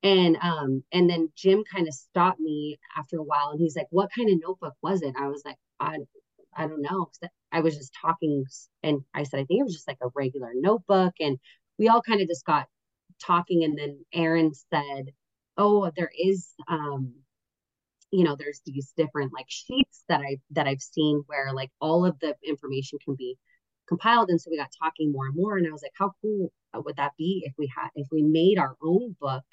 [0.02, 3.88] and um and then Jim kind of stopped me after a while and he's like,
[3.90, 5.14] What kind of notebook was it?
[5.18, 5.98] I was like, I
[6.56, 7.10] I don't know.
[7.52, 8.44] I was just talking
[8.82, 11.14] and I said, I think it was just like a regular notebook.
[11.20, 11.38] And
[11.78, 12.66] we all kind of just got
[13.24, 13.64] talking.
[13.64, 15.12] And then Aaron said,
[15.58, 17.14] Oh, there is um,
[18.10, 22.04] you know, there's these different like sheets that I that I've seen where like all
[22.04, 23.36] of the information can be
[23.88, 24.30] compiled.
[24.30, 25.56] And so we got talking more and more.
[25.56, 28.58] And I was like, how cool would that be if we had if we made
[28.58, 29.44] our own book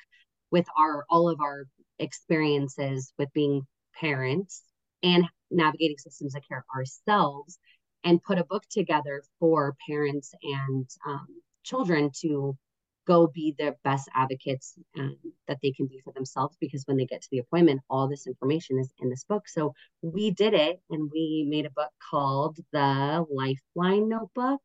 [0.51, 1.66] with our all of our
[1.99, 3.66] experiences with being
[3.99, 4.64] parents
[5.01, 7.58] and navigating systems of care ourselves
[8.04, 11.28] and put a book together for parents and um,
[11.64, 12.58] children to
[13.06, 17.06] go be the best advocates um, that they can be for themselves because when they
[17.06, 20.80] get to the appointment all this information is in this book so we did it
[20.89, 24.62] and we made a book called the lifeline notebook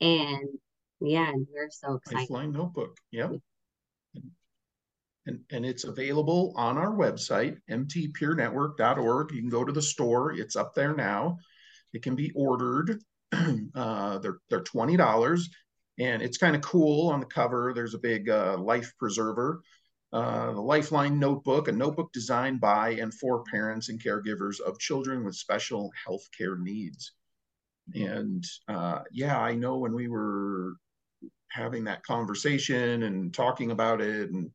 [0.00, 0.48] and
[1.00, 2.96] yeah and we're so excited Lifeline Notebook.
[3.12, 3.32] Yep.
[5.26, 9.32] And, and it's available on our website, mtpeernetwork.org.
[9.32, 10.32] You can go to the store.
[10.32, 11.38] It's up there now.
[11.92, 13.00] It can be ordered.
[13.74, 15.50] Uh, they're they're twenty dollars,
[15.98, 17.10] and it's kind of cool.
[17.10, 19.60] On the cover, there's a big uh, life preserver,
[20.14, 25.24] uh, the Lifeline Notebook, a notebook designed by and for parents and caregivers of children
[25.24, 27.14] with special health care needs.
[27.94, 30.74] And uh, yeah, I know when we were
[31.50, 34.52] having that conversation and talking about it and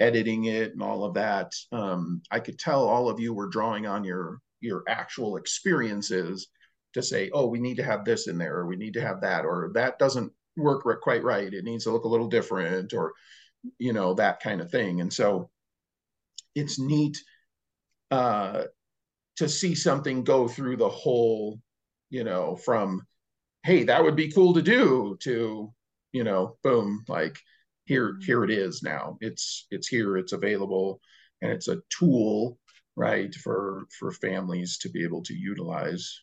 [0.00, 3.86] editing it and all of that, um, I could tell all of you were drawing
[3.86, 6.48] on your your actual experiences
[6.94, 9.20] to say, oh, we need to have this in there, or we need to have
[9.20, 11.52] that, or that doesn't work quite right.
[11.52, 13.12] It needs to look a little different, or
[13.78, 15.00] you know that kind of thing.
[15.00, 15.50] And so
[16.54, 17.18] it's neat
[18.10, 18.64] uh,
[19.36, 21.60] to see something go through the whole,
[22.10, 23.06] you know, from
[23.64, 25.72] hey, that would be cool to do to
[26.12, 27.38] you know, boom, like
[27.86, 28.20] here mm-hmm.
[28.22, 31.00] here it is now it's it's here it's available
[31.42, 32.58] and it's a tool
[32.96, 36.20] right for for families to be able to utilize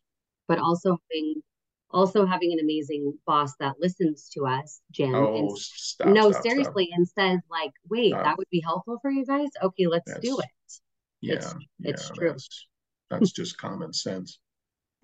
[0.48, 1.36] but also having
[1.92, 6.44] also having an amazing boss that listens to us jim oh and stop no stop,
[6.44, 8.24] seriously and says like wait Stop.
[8.24, 10.46] that would be helpful for you guys okay let's do it
[11.22, 12.30] yeah it's- yeah it's true.
[12.30, 12.68] that's
[13.10, 14.40] that's just common sense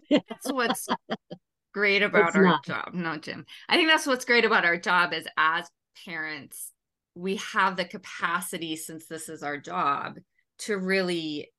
[0.09, 0.87] That's what's
[1.73, 2.65] great about It's our not.
[2.65, 2.93] job.
[2.93, 3.45] No, Jim.
[3.67, 5.69] I think that's what's great about our job is as
[6.05, 6.71] parents,
[7.15, 10.17] we have the capacity, since this is our job,
[10.59, 11.51] to really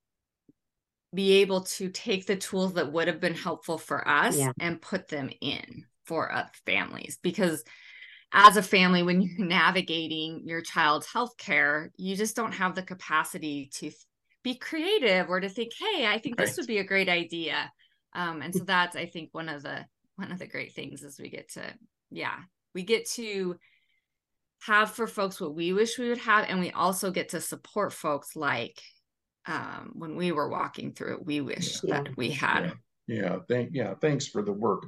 [1.15, 4.53] be able to take the tools that would have been helpful for us Yeah.
[4.61, 7.19] and put them in for uh, families.
[7.23, 7.65] Because
[8.33, 12.83] as a family when you're navigating your child's health care you just don't have the
[12.83, 13.91] capacity to
[14.45, 17.71] be creative or to think hey i think this would be a great idea.
[18.13, 19.85] Um, and so that's i think one of the
[20.17, 21.63] one of the great things is we get to
[22.11, 22.37] yeah
[22.75, 23.57] we get to
[24.67, 27.93] have for folks what we wish we would have and we also get to support
[27.93, 28.81] folks like
[29.47, 32.03] um, when we were walking through it we wish Yeah.
[32.03, 32.73] that we had
[33.07, 34.85] Yeah, yeah, thank yeah, thanks for the work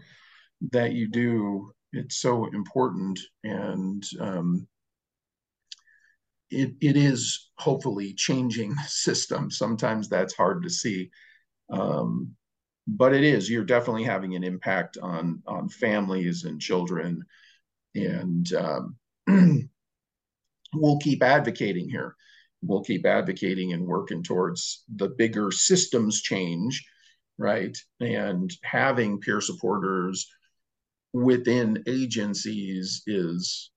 [0.71, 1.73] that you do.
[1.93, 4.67] It's so important and um
[6.51, 9.51] it it is hopefully changing the system.
[9.51, 11.11] Sometimes that's hard to see.
[11.71, 12.35] Um
[12.89, 17.25] but it is, you're definitely having an impact on on families and children
[17.95, 18.97] and um
[20.75, 22.15] we'll keep advocating here.
[22.63, 26.85] We'll keep advocating and working towards the bigger systems change
[27.39, 27.77] right?
[28.01, 30.29] And having peer supporters
[31.13, 33.71] within agencies is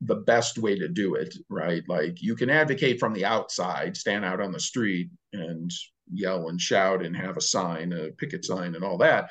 [0.00, 1.82] the best way to do it, right?
[1.88, 5.70] Like you can advocate from the outside, stand out on the street and
[6.12, 9.28] yell and shout and have a sign, a picket sign, and all that.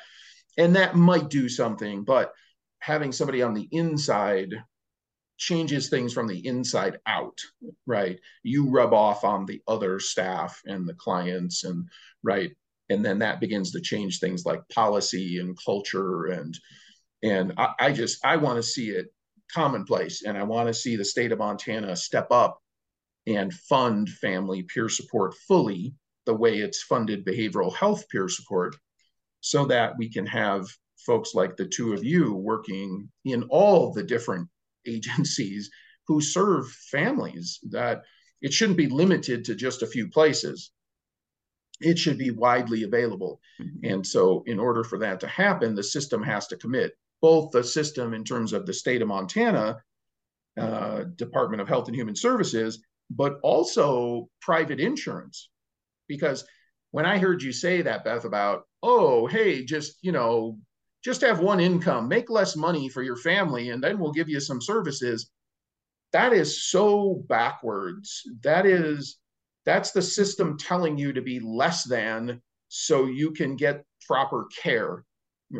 [0.58, 2.32] And that might do something, but
[2.78, 4.54] having somebody on the inside
[5.40, 7.40] changes things from the inside out,
[7.86, 8.20] right?
[8.42, 11.88] You rub off on the other staff and the clients, and
[12.22, 12.52] right
[12.90, 16.58] and then that begins to change things like policy and culture and
[17.22, 19.06] and I, I just I want to see it
[19.54, 22.58] commonplace and I want to see the state of Montana step up
[23.26, 25.94] and fund family peer support fully
[26.26, 28.76] the way it's funded behavioral health peer support
[29.40, 30.66] so that we can have
[31.06, 34.48] folks like the two of you working in all the different
[34.86, 35.70] agencies
[36.06, 38.02] who serve families that
[38.42, 40.72] it shouldn't be limited to just a few places
[41.80, 43.40] it should be widely available.
[43.82, 47.64] And so, in order for that to happen, the system has to commit both the
[47.64, 49.82] system in terms of the state of Montana,
[50.58, 55.50] uh, Department of Health and Human Services, but also private insurance.
[56.08, 56.44] Because
[56.90, 60.58] when I heard you say that, Beth, about, oh, hey, just, you know,
[61.04, 64.40] just have one income, make less money for your family, and then we'll give you
[64.40, 65.30] some services.
[66.12, 68.22] That is so backwards.
[68.42, 69.18] That is
[69.64, 75.04] that's the system telling you to be less than so you can get proper care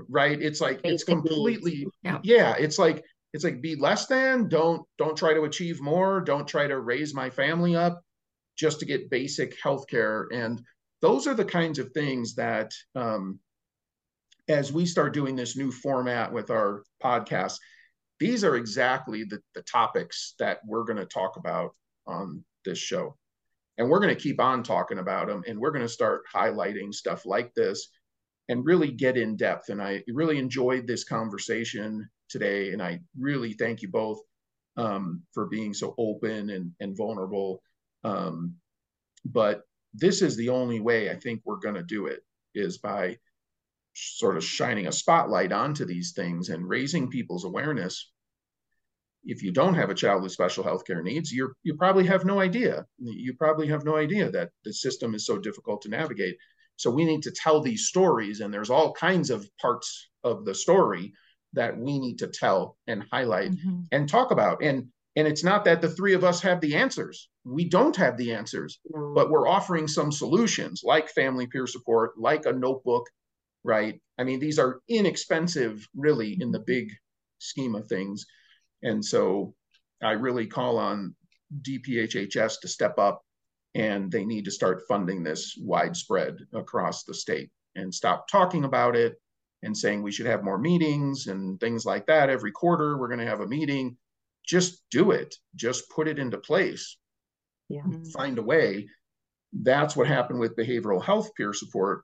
[0.09, 2.19] right it's like it's completely Yeah.
[2.23, 6.47] yeah it's like it's like be less than don't don't try to achieve more don't
[6.47, 8.01] try to raise my family up
[8.57, 10.63] just to get basic health care and
[11.03, 13.39] those are the kinds of things that um
[14.51, 17.57] as we start doing this new format with our podcast
[18.21, 21.75] these are exactly the, the topics that we're going to talk about
[22.07, 23.17] on this show.
[23.79, 26.93] And we're going to keep on talking about them and we're going to start highlighting
[26.93, 27.89] stuff like this
[28.51, 29.71] and really get in depth.
[29.71, 34.21] And i really enjoyed this conversation today and i really thank you both
[34.77, 37.63] um, for being so open and, and vulnerable.
[38.05, 38.57] Um,
[39.25, 39.63] but
[39.95, 42.21] this is the only way i think we're going to do it
[42.55, 43.17] is by
[43.95, 48.13] sort of shining a spotlight onto these things and raising people's awareness
[49.25, 52.25] if you don't have a child with special health care needs, you're you probably have
[52.25, 52.87] no idea.
[52.99, 56.37] You probably have no idea that the system is so difficult to navigate.
[56.77, 60.55] So we need to tell these stories, and there's all kinds of parts of the
[60.55, 61.13] story
[61.53, 63.87] that we need to tell and highlight Mhm.
[63.93, 64.63] and talk about.
[64.63, 67.29] And and it's not that the three of us have the answers.
[67.45, 68.79] We don't have the answers,
[69.15, 73.07] but we're offering some solutions like family peer support, like a notebook,
[73.65, 74.01] right?
[74.19, 76.91] I mean, these are inexpensive, really, in the big
[77.39, 78.27] scheme of things.
[78.83, 79.55] And so
[80.03, 81.15] I really call on
[81.63, 83.23] DPHHS to step up
[83.75, 88.97] and they need to start funding this widespread across the state and stop talking about
[88.97, 89.21] it
[89.63, 92.31] and saying we should have more meetings and things like that.
[92.31, 93.97] Every quarter, we're going to have a meeting.
[94.47, 96.97] Just do it, just put it into place,
[97.69, 97.83] yeah.
[97.83, 98.05] Mm-hmm.
[98.11, 98.89] find a way.
[99.53, 102.03] That's what happened with behavioral health peer support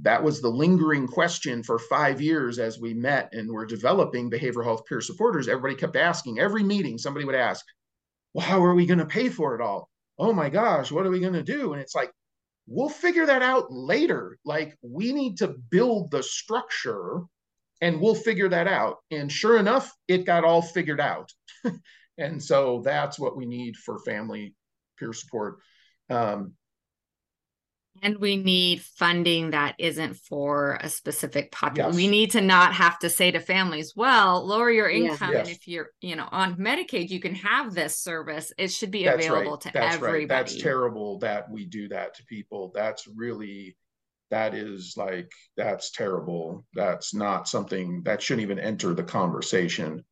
[0.00, 4.64] that was the lingering question for five years as we met and were developing behavioral
[4.64, 5.48] health peer supporters.
[5.48, 7.64] Everybody kept asking, every meeting, somebody would ask,
[8.32, 9.88] Well, how are we going to pay for it all?
[10.18, 11.72] Oh my gosh, what are we going to do?
[11.72, 12.10] And it's like,
[12.66, 14.38] we'll figure that out later.
[14.44, 17.22] Like, we need to build the structure
[17.80, 18.98] and we'll figure that out.
[19.10, 21.30] And sure enough, it got all figured out.
[22.18, 24.54] and so that's what we need for family
[24.98, 25.58] peer support.
[26.10, 26.54] Um,
[28.02, 31.96] And we need funding that isn't for a specific population.
[31.96, 35.10] We need to not have to say to families, well, lower your Yeah.
[35.10, 35.36] income.
[35.36, 38.52] And if you're, you know, on Medicaid, you can have this service.
[38.58, 39.60] It should be That's available right.
[39.62, 40.18] to That's everybody.
[40.18, 40.28] right.
[40.28, 42.72] That's terrible that we do that to people.
[42.74, 43.76] That's really
[44.30, 46.66] that is like that's terrible.
[46.74, 50.04] That's not something that shouldn't even enter the conversation.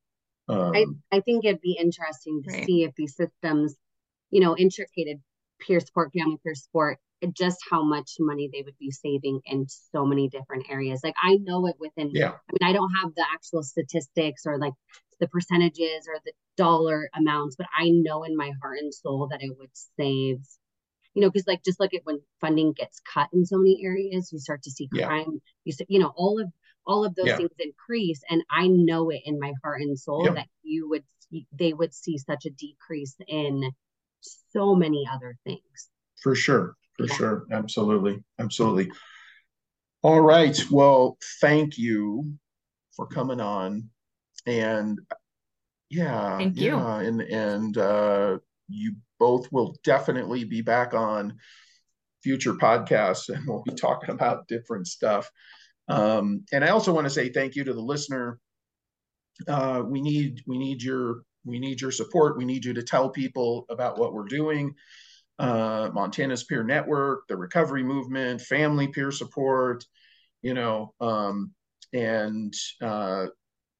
[0.48, 2.64] Um, I, I think it'd be interesting to Right.
[2.66, 3.74] see if these systems,
[4.30, 5.20] you know, intricated
[5.60, 6.98] peer support, family peer support, and
[7.36, 11.00] just how much money they would be saving in so many different areas.
[11.04, 14.58] Like I know it within, yeah, I mean, I don't have the actual statistics or
[14.58, 14.74] like
[15.20, 19.42] the percentages or the dollar amounts, but I know in my heart and soul that
[19.42, 20.38] it would save,
[21.14, 24.32] you know, because like just look at when funding gets cut in so many areas,
[24.32, 25.38] you start to see crime, Yeah.
[25.64, 26.48] you see, you know, all of
[26.84, 27.36] all of those Yeah.
[27.36, 30.34] things increase, and I know it in my heart and soul Yeah.
[30.34, 31.04] that you would
[31.52, 33.72] they would see such a decrease in
[34.20, 35.88] so many other things.
[36.22, 36.76] for sure.
[36.98, 37.46] For sure.
[37.50, 38.22] Absolutely.
[38.38, 38.90] Absolutely.
[40.02, 40.58] All right.
[40.70, 42.34] Well, thank you
[42.96, 43.88] for coming on.
[44.46, 44.98] And
[45.88, 46.76] yeah, Thank you.
[46.76, 48.38] yeah, and and uh
[48.68, 51.38] you both will definitely be back on
[52.22, 55.30] future podcasts and we'll be talking about different stuff.
[55.88, 58.38] Um, and I also want to say thank you to the listener.
[59.46, 62.38] Uh, we need we need your we need your support.
[62.38, 64.74] We need you to tell people about what we're doing.
[65.38, 69.84] Uh, Montana's Peer Network, the Recovery Movement, Family Peer Support,
[70.42, 71.52] you know, um,
[71.92, 73.26] and uh,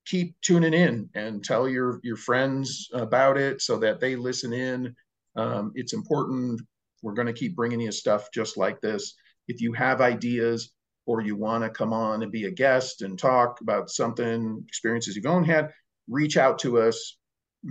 [0.07, 4.95] keep tuning in and tell your your friends about it so that they listen in.
[5.37, 6.61] Um, it's important.
[7.03, 9.15] We're going to keep bringing you stuff just like this.
[9.49, 10.73] If you have ideas
[11.07, 15.17] or you want to come on and be a guest and talk about something, experiences
[15.17, 15.71] you've own had,
[16.09, 17.19] reach out to us.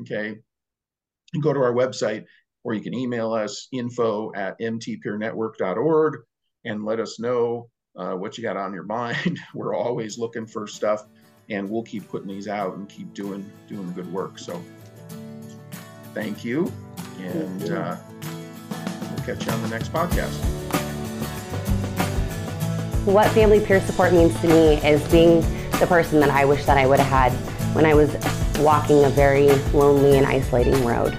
[0.02, 0.36] Okay.
[1.34, 2.26] And go to our website
[2.64, 6.18] or you can email us info at mtpeernetwork.org
[6.66, 9.40] and let us know uh, what you got on your mind.
[9.54, 11.06] We're always looking for stuff
[11.50, 14.40] and we'll keep putting these out and keep doing doing good work.
[14.40, 14.64] So
[16.14, 16.72] thank you.
[17.20, 17.98] And uh,
[19.02, 20.34] we'll catch you on the next podcast.
[23.06, 25.42] What family peer support means to me is being
[25.80, 27.32] the person that I wish that I would have had
[27.76, 28.16] when I was
[28.60, 31.18] walking a very lonely and isolating road.